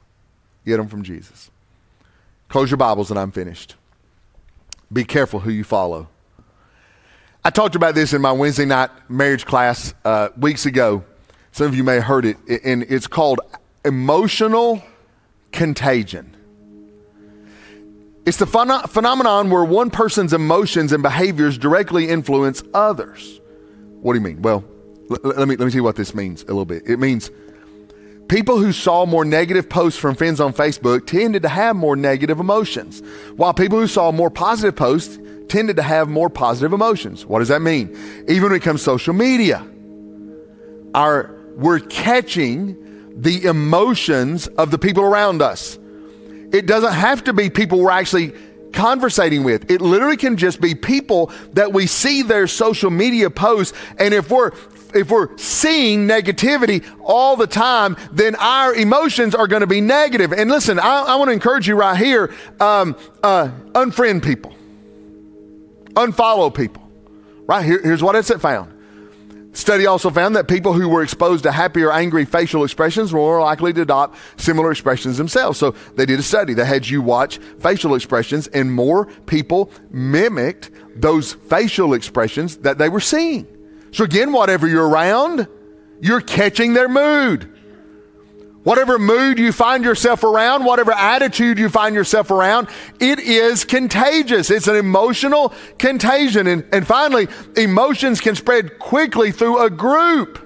Get 0.65 0.77
them 0.77 0.87
from 0.87 1.03
Jesus. 1.03 1.49
Close 2.49 2.69
your 2.69 2.77
Bibles 2.77 3.09
and 3.09 3.19
I'm 3.19 3.31
finished. 3.31 3.75
Be 4.91 5.03
careful 5.03 5.39
who 5.39 5.51
you 5.51 5.63
follow. 5.63 6.07
I 7.45 7.49
talked 7.49 7.75
about 7.75 7.93
this 7.93 8.13
in 8.13 8.21
my 8.21 8.31
Wednesday 8.31 8.63
night 8.63 8.89
marriage 9.09 9.45
class 9.45 9.93
uh, 10.05 10.29
weeks 10.37 10.65
ago. 10.65 11.03
Some 11.51 11.67
of 11.67 11.75
you 11.75 11.83
may 11.83 11.95
have 11.95 12.05
heard 12.05 12.23
it, 12.23 12.37
and 12.63 12.83
it's 12.83 13.05
called 13.05 13.41
emotional 13.83 14.81
contagion. 15.51 16.37
It's 18.25 18.37
the 18.37 18.45
phen- 18.45 18.87
phenomenon 18.87 19.49
where 19.49 19.65
one 19.65 19.89
person's 19.89 20.31
emotions 20.31 20.93
and 20.93 21.03
behaviors 21.03 21.57
directly 21.57 22.07
influence 22.07 22.63
others. 22.73 23.41
What 23.99 24.13
do 24.13 24.19
you 24.19 24.25
mean? 24.25 24.41
Well, 24.41 24.63
l- 25.11 25.17
let, 25.23 25.45
me, 25.49 25.57
let 25.57 25.65
me 25.65 25.71
you 25.73 25.83
what 25.83 25.97
this 25.97 26.15
means 26.15 26.43
a 26.43 26.47
little 26.47 26.63
bit. 26.63 26.83
It 26.87 26.97
means 26.97 27.29
people 28.29 28.57
who 28.57 28.71
saw 28.71 29.05
more 29.05 29.25
negative 29.25 29.69
posts 29.69 29.99
from 29.99 30.15
friends 30.15 30.39
on 30.39 30.53
Facebook 30.53 31.05
tended 31.07 31.41
to 31.41 31.49
have 31.49 31.75
more 31.75 31.97
negative 31.97 32.39
emotions, 32.39 33.01
while 33.35 33.53
people 33.53 33.77
who 33.77 33.87
saw 33.87 34.13
more 34.13 34.29
positive 34.29 34.77
posts 34.77 35.19
tended 35.53 35.75
to 35.75 35.83
have 35.83 36.09
more 36.09 36.31
positive 36.31 36.73
emotions. 36.73 37.27
What 37.27 37.37
does 37.37 37.49
that 37.49 37.61
mean? 37.61 37.95
Even 38.27 38.45
when 38.45 38.53
it 38.53 38.63
comes 38.63 38.79
to 38.79 38.85
social 38.85 39.13
media, 39.13 39.63
our, 40.95 41.39
we're 41.55 41.79
catching 41.79 43.21
the 43.21 43.45
emotions 43.45 44.47
of 44.47 44.71
the 44.71 44.79
people 44.79 45.03
around 45.03 45.43
us. 45.43 45.77
It 46.51 46.65
doesn't 46.65 46.93
have 46.93 47.25
to 47.25 47.33
be 47.33 47.51
people 47.51 47.79
we're 47.79 47.91
actually 47.91 48.33
conversating 48.71 49.43
with. 49.43 49.69
It 49.69 49.79
literally 49.79 50.17
can 50.17 50.37
just 50.37 50.59
be 50.59 50.73
people 50.73 51.31
that 51.53 51.71
we 51.71 51.85
see 51.85 52.23
their 52.23 52.47
social 52.47 52.89
media 52.89 53.29
posts. 53.29 53.77
And 53.99 54.11
if 54.11 54.31
we're 54.31 54.53
if 54.95 55.11
we're 55.11 55.37
seeing 55.37 56.07
negativity 56.07 56.83
all 57.03 57.35
the 57.35 57.47
time, 57.47 57.95
then 58.11 58.35
our 58.35 58.73
emotions 58.73 59.35
are 59.35 59.47
going 59.47 59.61
to 59.61 59.67
be 59.67 59.81
negative. 59.81 60.33
And 60.33 60.49
listen, 60.49 60.79
I, 60.79 61.01
I 61.01 61.15
want 61.15 61.29
to 61.29 61.33
encourage 61.33 61.67
you 61.67 61.75
right 61.75 61.97
here: 61.97 62.33
um, 62.59 62.95
uh, 63.21 63.51
unfriend 63.73 64.23
people. 64.23 64.55
Unfollow 65.93 66.53
people. 66.53 66.83
Right? 67.45 67.65
Here, 67.65 67.81
here's 67.81 68.01
what 68.01 68.15
it's 68.15 68.31
found. 68.31 68.73
Study 69.53 69.85
also 69.85 70.09
found 70.09 70.35
that 70.35 70.47
people 70.47 70.73
who 70.73 70.89
were 70.89 71.03
exposed 71.03 71.43
to 71.43 71.51
happy 71.51 71.83
or 71.83 71.91
angry 71.91 72.25
facial 72.25 72.63
expressions 72.63 73.13
were 73.13 73.19
more 73.19 73.41
likely 73.41 73.71
to 73.73 73.81
adopt 73.83 74.17
similar 74.35 74.71
expressions 74.71 75.17
themselves. 75.17 75.59
So 75.59 75.75
they 75.95 76.07
did 76.07 76.19
a 76.19 76.23
study. 76.23 76.55
They 76.55 76.65
had 76.65 76.87
you 76.87 77.03
watch 77.03 77.37
facial 77.59 77.93
expressions, 77.93 78.47
and 78.47 78.73
more 78.73 79.05
people 79.05 79.69
mimicked 79.91 80.71
those 80.95 81.33
facial 81.33 81.93
expressions 81.93 82.57
that 82.57 82.79
they 82.79 82.89
were 82.89 82.99
seeing. 82.99 83.45
So 83.91 84.03
again, 84.03 84.31
whatever 84.31 84.67
you're 84.67 84.89
around, 84.89 85.47
you're 86.01 86.21
catching 86.21 86.73
their 86.73 86.89
mood. 86.89 87.52
Whatever 88.63 88.97
mood 88.97 89.39
you 89.39 89.51
find 89.51 89.83
yourself 89.83 90.23
around, 90.23 90.63
whatever 90.63 90.93
attitude 90.93 91.59
you 91.59 91.67
find 91.67 91.93
yourself 91.93 92.31
around, 92.31 92.69
it 92.99 93.19
is 93.19 93.65
contagious. 93.65 94.49
It's 94.49 94.67
an 94.67 94.77
emotional 94.77 95.53
contagion. 95.77 96.47
And, 96.47 96.65
and 96.71 96.87
finally, 96.87 97.27
emotions 97.57 98.21
can 98.21 98.35
spread 98.35 98.79
quickly 98.79 99.33
through 99.33 99.61
a 99.61 99.69
group, 99.69 100.39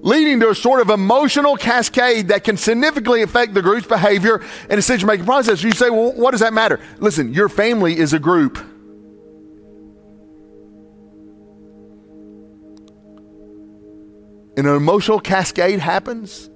leading 0.00 0.38
to 0.40 0.50
a 0.50 0.54
sort 0.54 0.82
of 0.82 0.90
emotional 0.90 1.56
cascade 1.56 2.28
that 2.28 2.44
can 2.44 2.58
significantly 2.58 3.22
affect 3.22 3.54
the 3.54 3.62
group's 3.62 3.86
behavior 3.86 4.44
and 4.68 4.76
decision 4.76 5.06
making 5.06 5.24
process. 5.24 5.62
You 5.62 5.72
say, 5.72 5.88
well, 5.88 6.12
what 6.12 6.32
does 6.32 6.40
that 6.40 6.52
matter? 6.52 6.78
Listen, 6.98 7.32
your 7.32 7.48
family 7.48 7.96
is 7.96 8.12
a 8.12 8.18
group. 8.18 8.58
And 14.56 14.68
an 14.68 14.76
emotional 14.76 15.20
cascade 15.20 15.80
happens 15.80 16.50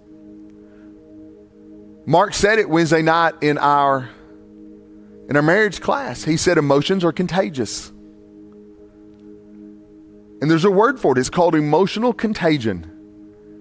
Mark 2.09 2.33
said 2.33 2.59
it 2.59 2.71
Wednesday 2.71 3.03
night 3.03 3.35
in 3.43 3.59
our 3.59 4.09
in 5.29 5.37
our 5.37 5.43
marriage 5.43 5.83
class. 5.83 6.25
He 6.25 6.39
said 6.39 6.57
emotions 6.57 7.05
are 7.05 7.13
contagious. 7.13 7.91
And 10.41 10.51
there's 10.51 10.65
a 10.65 10.71
word 10.71 10.99
for 10.99 11.13
it. 11.13 11.19
It's 11.19 11.29
called 11.29 11.55
emotional 11.55 12.15
contagion. 12.15 12.91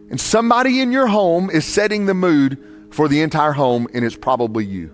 And 0.09 0.17
somebody 0.17 0.79
in 0.79 0.93
your 0.93 1.07
home 1.07 1.49
is 1.49 1.65
setting 1.65 2.05
the 2.05 2.13
mood 2.13 2.87
for 2.91 3.09
the 3.09 3.21
entire 3.21 3.51
home, 3.51 3.89
and 3.93 4.05
it's 4.05 4.15
probably 4.15 4.63
you. 4.63 4.93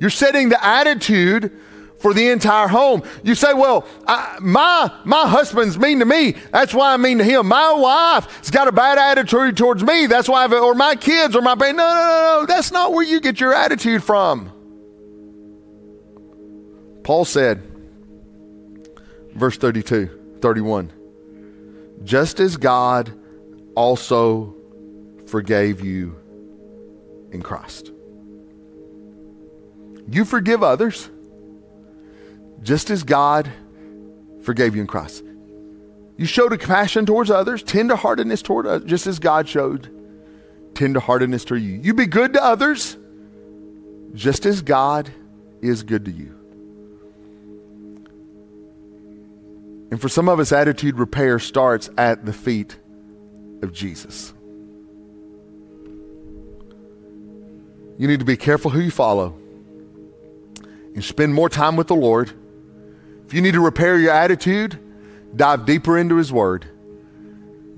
You're 0.00 0.08
setting 0.08 0.48
the 0.48 0.64
attitude 0.64 1.52
for 1.98 2.14
the 2.14 2.28
entire 2.30 2.68
home. 2.68 3.02
You 3.22 3.34
say, 3.34 3.54
well, 3.54 3.86
I, 4.06 4.38
my, 4.40 4.92
my 5.04 5.26
husband's 5.26 5.78
mean 5.78 5.98
to 5.98 6.04
me. 6.04 6.36
That's 6.52 6.72
why 6.72 6.94
I'm 6.94 7.02
mean 7.02 7.18
to 7.18 7.24
him. 7.24 7.48
My 7.48 7.72
wife's 7.72 8.50
got 8.50 8.68
a 8.68 8.72
bad 8.72 8.98
attitude 8.98 9.56
towards 9.56 9.82
me. 9.82 10.06
That's 10.06 10.28
why, 10.28 10.44
I've, 10.44 10.52
or 10.52 10.74
my 10.74 10.94
kids 10.94 11.34
or 11.34 11.42
my. 11.42 11.54
No, 11.54 11.72
no, 11.72 11.76
no, 11.76 12.38
no. 12.40 12.46
That's 12.46 12.70
not 12.70 12.92
where 12.92 13.04
you 13.04 13.20
get 13.20 13.40
your 13.40 13.52
attitude 13.52 14.02
from. 14.02 14.52
Paul 17.02 17.24
said, 17.24 17.62
verse 19.34 19.56
32, 19.56 20.38
31, 20.40 20.92
just 22.04 22.38
as 22.38 22.56
God 22.56 23.12
also 23.74 24.54
forgave 25.26 25.80
you 25.80 26.16
in 27.32 27.42
Christ. 27.42 27.92
You 30.10 30.24
forgive 30.24 30.62
others 30.62 31.10
just 32.62 32.90
as 32.90 33.02
God 33.02 33.50
forgave 34.42 34.74
you 34.74 34.80
in 34.80 34.86
Christ. 34.86 35.24
You 36.16 36.26
showed 36.26 36.52
a 36.52 36.58
compassion 36.58 37.06
towards 37.06 37.30
others, 37.30 37.62
tenderheartedness 37.62 38.42
toward 38.42 38.66
others, 38.66 38.88
just 38.88 39.06
as 39.06 39.18
God 39.18 39.48
showed 39.48 39.94
tenderheartedness 40.74 41.46
to 41.46 41.56
you. 41.56 41.80
You 41.82 41.94
be 41.94 42.06
good 42.06 42.32
to 42.32 42.42
others, 42.42 42.96
just 44.14 44.46
as 44.46 44.62
God 44.62 45.10
is 45.60 45.82
good 45.82 46.04
to 46.06 46.10
you. 46.10 46.34
And 49.90 50.00
for 50.00 50.08
some 50.08 50.28
of 50.28 50.38
us, 50.38 50.52
attitude 50.52 50.98
repair 50.98 51.38
starts 51.38 51.88
at 51.96 52.24
the 52.26 52.32
feet 52.32 52.76
of 53.62 53.72
Jesus. 53.72 54.32
You 57.96 58.06
need 58.06 58.20
to 58.20 58.26
be 58.26 58.36
careful 58.36 58.70
who 58.70 58.80
you 58.80 58.90
follow 58.90 59.36
and 60.94 61.02
spend 61.02 61.34
more 61.34 61.48
time 61.48 61.76
with 61.76 61.88
the 61.88 61.96
Lord. 61.96 62.32
If 63.28 63.34
you 63.34 63.42
need 63.42 63.52
to 63.52 63.60
repair 63.60 63.98
your 63.98 64.12
attitude, 64.12 64.78
dive 65.36 65.66
deeper 65.66 65.98
into 65.98 66.16
His 66.16 66.32
Word. 66.32 66.64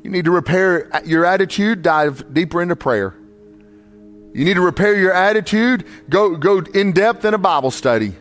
You 0.01 0.09
need 0.09 0.26
to 0.26 0.30
repair 0.30 0.88
your 1.05 1.24
attitude, 1.24 1.82
dive 1.82 2.32
deeper 2.32 2.62
into 2.62 2.76
prayer. 2.76 3.16
You 4.32 4.44
need 4.44 4.55
to 4.55 4.61
repair 4.61 4.96
your 4.96 5.12
attitude, 5.12 5.84
go, 6.09 6.36
go 6.36 6.61
in 6.61 6.92
depth 6.92 7.24
in 7.24 7.34
a 7.34 7.38
Bible 7.38 7.72
study. 7.72 8.14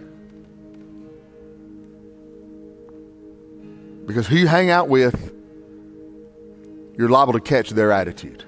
Because 4.07 4.25
who 4.25 4.35
you 4.35 4.47
hang 4.47 4.71
out 4.71 4.89
with, 4.89 5.31
you're 6.97 7.09
liable 7.09 7.33
to 7.33 7.39
catch 7.39 7.69
their 7.69 7.91
attitude. 7.91 8.43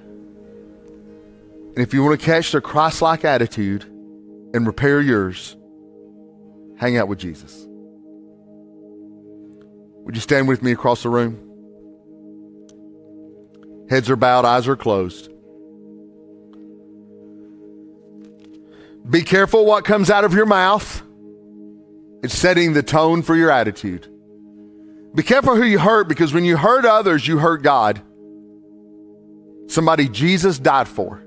And 1.75 1.77
if 1.77 1.93
you 1.93 2.03
want 2.03 2.19
to 2.19 2.25
catch 2.25 2.51
their 2.51 2.61
Christ 2.61 3.03
like 3.03 3.25
attitude 3.25 3.83
and 3.83 4.65
repair 4.65 5.01
yours, 5.01 5.55
hang 6.79 6.97
out 6.97 7.07
with 7.07 7.19
Jesus. 7.19 7.67
Would 10.03 10.15
you 10.15 10.21
stand 10.21 10.47
with 10.47 10.63
me 10.63 10.71
across 10.71 11.03
the 11.03 11.09
room? 11.09 11.39
Heads 13.89 14.09
are 14.09 14.15
bowed, 14.15 14.45
eyes 14.45 14.67
are 14.67 14.75
closed. 14.75 15.29
Be 19.09 19.21
careful 19.23 19.65
what 19.65 19.83
comes 19.83 20.09
out 20.09 20.23
of 20.23 20.33
your 20.33 20.45
mouth. 20.45 21.01
It's 22.23 22.37
setting 22.37 22.73
the 22.73 22.83
tone 22.83 23.21
for 23.23 23.35
your 23.35 23.51
attitude. 23.51 24.07
Be 25.13 25.23
careful 25.23 25.55
who 25.55 25.63
you 25.63 25.79
hurt 25.79 26.07
because 26.07 26.33
when 26.33 26.45
you 26.45 26.55
hurt 26.55 26.85
others, 26.85 27.27
you 27.27 27.37
hurt 27.39 27.63
God. 27.63 28.01
Somebody 29.67 30.07
Jesus 30.07 30.57
died 30.59 30.87
for. 30.87 31.23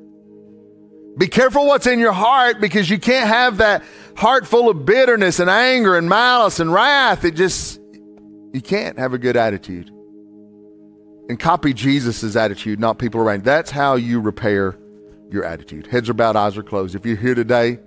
Be 1.18 1.28
careful 1.28 1.66
what's 1.66 1.86
in 1.86 1.98
your 1.98 2.12
heart 2.12 2.60
because 2.60 2.88
you 2.90 2.98
can't 2.98 3.28
have 3.28 3.58
that 3.58 3.84
heart 4.16 4.46
full 4.46 4.68
of 4.68 4.84
bitterness 4.84 5.38
and 5.38 5.50
anger 5.50 5.96
and 5.96 6.08
malice 6.08 6.60
and 6.60 6.72
wrath. 6.72 7.24
It 7.24 7.32
just, 7.32 7.80
you 8.54 8.62
can't 8.62 8.98
have 9.00 9.12
a 9.12 9.18
good 9.18 9.36
attitude. 9.36 9.90
And 11.28 11.40
copy 11.40 11.72
Jesus' 11.72 12.36
attitude, 12.36 12.78
not 12.78 12.98
people 12.98 13.20
around. 13.20 13.42
That's 13.42 13.72
how 13.72 13.96
you 13.96 14.20
repair 14.20 14.78
your 15.28 15.44
attitude. 15.44 15.88
Heads 15.88 16.08
are 16.08 16.14
bowed, 16.14 16.36
eyes 16.36 16.56
are 16.56 16.62
closed. 16.62 16.94
If 16.94 17.04
you're 17.04 17.16
here 17.16 17.34
today 17.34 17.80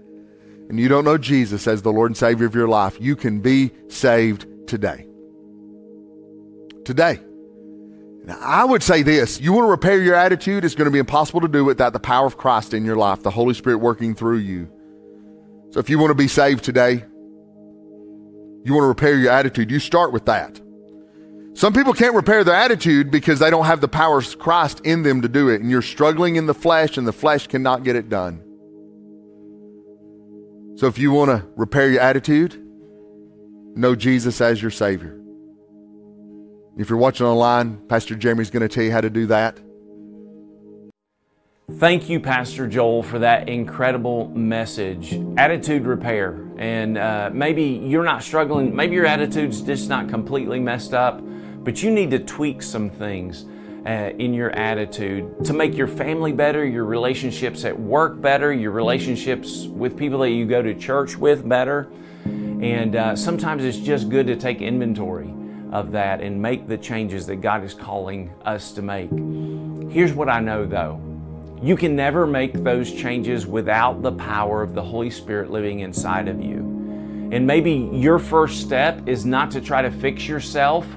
and 0.67 0.77
you 0.77 0.89
don't 0.89 1.05
know 1.05 1.17
Jesus 1.17 1.67
as 1.67 1.83
the 1.83 1.91
Lord 1.93 2.11
and 2.11 2.17
Savior 2.17 2.45
of 2.45 2.53
your 2.53 2.67
life, 2.67 2.97
you 2.99 3.15
can 3.15 3.39
be 3.39 3.71
saved 3.87 4.45
today. 4.67 5.07
Today. 6.83 7.21
Now, 8.25 8.37
I 8.41 8.65
would 8.65 8.83
say 8.83 9.03
this 9.03 9.39
you 9.39 9.53
want 9.53 9.67
to 9.67 9.71
repair 9.71 10.01
your 10.01 10.15
attitude, 10.15 10.65
it's 10.65 10.75
going 10.75 10.85
to 10.85 10.91
be 10.91 10.99
impossible 10.99 11.39
to 11.41 11.47
do 11.47 11.63
without 11.63 11.93
the 11.93 11.99
power 11.99 12.25
of 12.25 12.35
Christ 12.35 12.73
in 12.73 12.83
your 12.83 12.97
life, 12.97 13.23
the 13.23 13.31
Holy 13.31 13.53
Spirit 13.53 13.77
working 13.77 14.13
through 14.13 14.39
you. 14.39 14.67
So 15.69 15.79
if 15.79 15.89
you 15.89 15.97
want 15.97 16.11
to 16.11 16.15
be 16.15 16.27
saved 16.27 16.65
today, 16.65 17.05
you 18.63 18.73
want 18.73 18.83
to 18.83 18.87
repair 18.87 19.17
your 19.17 19.31
attitude, 19.31 19.71
you 19.71 19.79
start 19.79 20.11
with 20.11 20.25
that. 20.25 20.59
Some 21.53 21.73
people 21.73 21.93
can't 21.93 22.13
repair 22.13 22.43
their 22.43 22.55
attitude 22.55 23.09
because 23.09 23.39
they 23.39 23.49
don't 23.49 23.65
have 23.65 23.81
the 23.81 23.87
power 23.87 24.19
of 24.19 24.37
Christ 24.37 24.81
in 24.81 25.03
them 25.03 25.21
to 25.23 25.27
do 25.27 25.49
it, 25.49 25.61
and 25.61 25.71
you're 25.71 25.81
struggling 25.81 26.35
in 26.35 26.45
the 26.45 26.53
flesh, 26.53 26.97
and 26.97 27.07
the 27.07 27.13
flesh 27.13 27.47
cannot 27.47 27.83
get 27.83 27.95
it 27.95 28.09
done. 28.09 28.43
So 30.75 30.85
if 30.85 30.99
you 30.99 31.11
want 31.11 31.31
to 31.31 31.47
repair 31.55 31.89
your 31.89 32.01
attitude, 32.01 32.63
know 33.75 33.95
Jesus 33.95 34.39
as 34.39 34.61
your 34.61 34.69
Savior. 34.69 35.19
If 36.77 36.89
you're 36.89 36.99
watching 36.99 37.25
online, 37.25 37.77
Pastor 37.87 38.13
Jeremy's 38.13 38.51
going 38.51 38.61
to 38.61 38.67
tell 38.67 38.83
you 38.83 38.91
how 38.91 39.01
to 39.01 39.09
do 39.09 39.25
that. 39.25 39.59
Thank 41.73 42.07
you, 42.07 42.21
Pastor 42.21 42.65
Joel, 42.65 43.03
for 43.03 43.19
that 43.19 43.49
incredible 43.49 44.29
message. 44.29 45.13
Attitude 45.35 45.85
repair. 45.85 46.39
And 46.57 46.97
uh, 46.97 47.29
maybe 47.33 47.61
you're 47.61 48.05
not 48.05 48.23
struggling, 48.23 48.73
maybe 48.73 48.95
your 48.95 49.05
attitude's 49.05 49.61
just 49.61 49.89
not 49.89 50.07
completely 50.07 50.61
messed 50.61 50.93
up, 50.93 51.21
but 51.65 51.83
you 51.83 51.91
need 51.91 52.09
to 52.11 52.19
tweak 52.19 52.63
some 52.63 52.89
things. 52.89 53.45
Uh, 53.85 54.11
in 54.17 54.33
your 54.33 54.49
attitude 54.51 55.45
to 55.45 55.53
make 55.53 55.73
your 55.77 55.87
family 55.87 56.33
better, 56.33 56.65
your 56.65 56.83
relationships 56.83 57.63
at 57.63 57.77
work 57.79 58.19
better, 58.19 58.51
your 58.51 58.71
relationships 58.71 59.67
with 59.67 59.95
people 59.95 60.19
that 60.19 60.31
you 60.31 60.45
go 60.45 60.61
to 60.61 60.73
church 60.73 61.15
with 61.15 61.47
better. 61.47 61.87
And 62.25 62.97
uh, 62.97 63.15
sometimes 63.15 63.63
it's 63.63 63.77
just 63.77 64.09
good 64.09 64.27
to 64.27 64.35
take 64.35 64.61
inventory 64.61 65.33
of 65.71 65.91
that 65.91 66.19
and 66.19 66.41
make 66.41 66.67
the 66.67 66.77
changes 66.77 67.25
that 67.27 67.37
God 67.37 67.63
is 67.63 67.73
calling 67.73 68.33
us 68.43 68.73
to 68.73 68.81
make. 68.81 69.09
Here's 69.89 70.13
what 70.13 70.27
I 70.27 70.41
know 70.41 70.65
though 70.65 71.06
you 71.61 71.75
can 71.75 71.95
never 71.95 72.27
make 72.27 72.53
those 72.53 72.93
changes 72.93 73.45
without 73.45 74.01
the 74.01 74.11
power 74.11 74.61
of 74.61 74.73
the 74.73 74.81
Holy 74.81 75.09
Spirit 75.09 75.51
living 75.51 75.79
inside 75.79 76.27
of 76.27 76.41
you. 76.41 76.59
And 77.31 77.45
maybe 77.45 77.89
your 77.93 78.19
first 78.19 78.61
step 78.61 79.07
is 79.07 79.25
not 79.25 79.51
to 79.51 79.61
try 79.61 79.81
to 79.81 79.91
fix 79.91 80.27
yourself, 80.27 80.87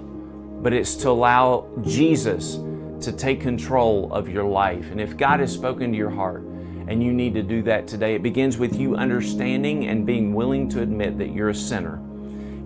but 0.63 0.73
it's 0.73 0.95
to 0.97 1.11
allow 1.11 1.69
Jesus 1.83 2.59
to 3.05 3.13
take 3.13 3.41
control 3.41 4.13
of 4.13 4.29
your 4.29 4.45
life. 4.45 4.91
And 4.91 5.01
if 5.01 5.17
God 5.17 5.41
has 5.41 5.53
spoken 5.53 5.93
to 5.93 5.99
your 5.99 6.11
heart, 6.11 6.43
and 6.89 7.03
you 7.03 7.13
need 7.13 7.35
to 7.35 7.43
do 7.43 7.63
that 7.63 7.87
today. 7.87 8.17
It 8.17 8.23
begins 8.23 8.59
with 8.59 8.75
you 8.75 8.97
understanding 8.97 9.87
and 9.87 10.05
being 10.05 10.35
willing 10.35 10.69
to 10.71 10.83
admit 10.83 11.19
that 11.19 11.29
you're 11.33 11.51
a 11.51 11.55
sinner 11.55 12.03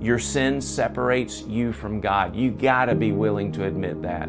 your 0.04 0.18
sin 0.18 0.60
separates 0.60 1.42
you 1.44 1.72
from 1.72 1.98
God. 1.98 2.36
You 2.36 2.50
got 2.50 2.86
to 2.86 2.94
be 2.94 3.12
willing 3.12 3.50
to 3.52 3.64
admit 3.64 4.02
that. 4.02 4.28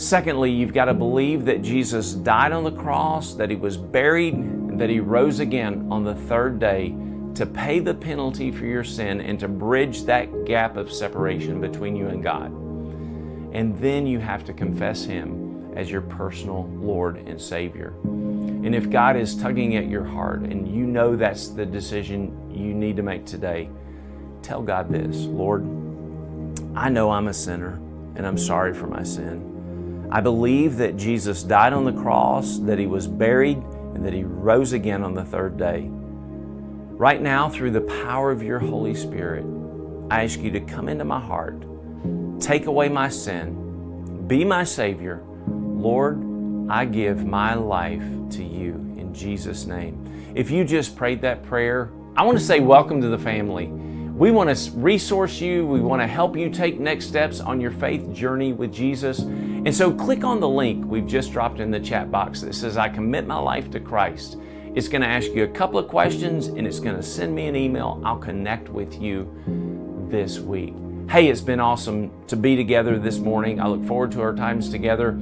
Secondly, 0.00 0.50
you've 0.50 0.72
got 0.72 0.86
to 0.86 0.94
believe 0.94 1.44
that 1.44 1.60
Jesus 1.60 2.14
died 2.14 2.52
on 2.52 2.64
the 2.64 2.72
cross, 2.72 3.34
that 3.34 3.50
he 3.50 3.56
was 3.56 3.76
buried, 3.76 4.32
and 4.32 4.80
that 4.80 4.88
he 4.88 4.98
rose 4.98 5.40
again 5.40 5.86
on 5.90 6.04
the 6.04 6.14
third 6.14 6.58
day 6.58 6.94
to 7.34 7.44
pay 7.44 7.80
the 7.80 7.92
penalty 7.92 8.50
for 8.50 8.64
your 8.64 8.82
sin 8.82 9.20
and 9.20 9.38
to 9.38 9.46
bridge 9.46 10.04
that 10.04 10.46
gap 10.46 10.78
of 10.78 10.90
separation 10.90 11.60
between 11.60 11.94
you 11.94 12.08
and 12.08 12.22
God. 12.22 12.50
And 13.52 13.78
then 13.78 14.06
you 14.06 14.18
have 14.20 14.42
to 14.46 14.54
confess 14.54 15.04
him 15.04 15.70
as 15.76 15.90
your 15.90 16.00
personal 16.00 16.66
Lord 16.76 17.18
and 17.18 17.38
Savior. 17.38 17.92
And 18.04 18.74
if 18.74 18.88
God 18.88 19.16
is 19.16 19.36
tugging 19.36 19.76
at 19.76 19.86
your 19.86 20.04
heart 20.04 20.40
and 20.40 20.66
you 20.66 20.86
know 20.86 21.14
that's 21.14 21.48
the 21.48 21.66
decision 21.66 22.50
you 22.50 22.72
need 22.72 22.96
to 22.96 23.02
make 23.02 23.26
today, 23.26 23.68
tell 24.40 24.62
God 24.62 24.90
this 24.90 25.18
Lord, 25.26 25.62
I 26.74 26.88
know 26.88 27.10
I'm 27.10 27.28
a 27.28 27.34
sinner 27.34 27.74
and 28.16 28.26
I'm 28.26 28.38
sorry 28.38 28.72
for 28.72 28.86
my 28.86 29.02
sin. 29.02 29.49
I 30.12 30.20
believe 30.20 30.76
that 30.78 30.96
Jesus 30.96 31.44
died 31.44 31.72
on 31.72 31.84
the 31.84 31.92
cross, 31.92 32.58
that 32.58 32.80
he 32.80 32.86
was 32.86 33.06
buried, 33.06 33.58
and 33.94 34.04
that 34.04 34.12
he 34.12 34.24
rose 34.24 34.72
again 34.72 35.04
on 35.04 35.14
the 35.14 35.24
third 35.24 35.56
day. 35.56 35.86
Right 35.88 37.22
now, 37.22 37.48
through 37.48 37.70
the 37.70 37.82
power 37.82 38.32
of 38.32 38.42
your 38.42 38.58
Holy 38.58 38.94
Spirit, 38.94 39.44
I 40.10 40.24
ask 40.24 40.40
you 40.40 40.50
to 40.50 40.60
come 40.60 40.88
into 40.88 41.04
my 41.04 41.20
heart, 41.20 41.62
take 42.40 42.66
away 42.66 42.88
my 42.88 43.08
sin, 43.08 44.26
be 44.26 44.44
my 44.44 44.64
Savior. 44.64 45.22
Lord, 45.46 46.20
I 46.68 46.86
give 46.86 47.24
my 47.24 47.54
life 47.54 48.02
to 48.30 48.42
you 48.42 48.72
in 48.98 49.14
Jesus' 49.14 49.64
name. 49.64 50.32
If 50.34 50.50
you 50.50 50.64
just 50.64 50.96
prayed 50.96 51.22
that 51.22 51.44
prayer, 51.44 51.92
I 52.16 52.24
want 52.24 52.36
to 52.36 52.44
say 52.44 52.58
welcome 52.58 53.00
to 53.00 53.08
the 53.08 53.18
family. 53.18 53.66
We 54.20 54.30
want 54.30 54.54
to 54.54 54.70
resource 54.72 55.40
you. 55.40 55.66
We 55.66 55.80
want 55.80 56.02
to 56.02 56.06
help 56.06 56.36
you 56.36 56.50
take 56.50 56.78
next 56.78 57.06
steps 57.06 57.40
on 57.40 57.58
your 57.58 57.70
faith 57.70 58.12
journey 58.12 58.52
with 58.52 58.70
Jesus. 58.70 59.20
And 59.20 59.74
so 59.74 59.90
click 59.90 60.24
on 60.24 60.40
the 60.40 60.48
link 60.48 60.84
we've 60.84 61.06
just 61.06 61.32
dropped 61.32 61.58
in 61.58 61.70
the 61.70 61.80
chat 61.80 62.10
box 62.10 62.42
that 62.42 62.54
says, 62.54 62.76
I 62.76 62.90
commit 62.90 63.26
my 63.26 63.38
life 63.38 63.70
to 63.70 63.80
Christ. 63.80 64.36
It's 64.74 64.88
going 64.88 65.00
to 65.00 65.08
ask 65.08 65.30
you 65.30 65.44
a 65.44 65.48
couple 65.48 65.78
of 65.78 65.88
questions 65.88 66.48
and 66.48 66.66
it's 66.66 66.80
going 66.80 66.96
to 66.96 67.02
send 67.02 67.34
me 67.34 67.46
an 67.46 67.56
email. 67.56 67.98
I'll 68.04 68.18
connect 68.18 68.68
with 68.68 69.00
you 69.00 69.26
this 70.10 70.38
week. 70.38 70.74
Hey, 71.08 71.28
it's 71.28 71.40
been 71.40 71.58
awesome 71.58 72.10
to 72.26 72.36
be 72.36 72.56
together 72.56 72.98
this 72.98 73.16
morning. 73.20 73.58
I 73.58 73.68
look 73.68 73.86
forward 73.86 74.12
to 74.12 74.20
our 74.20 74.36
times 74.36 74.68
together 74.68 75.18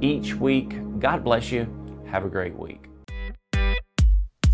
each 0.00 0.34
week. 0.34 0.74
God 0.98 1.22
bless 1.22 1.52
you. 1.52 1.68
Have 2.08 2.24
a 2.24 2.28
great 2.28 2.56
week. 2.56 2.79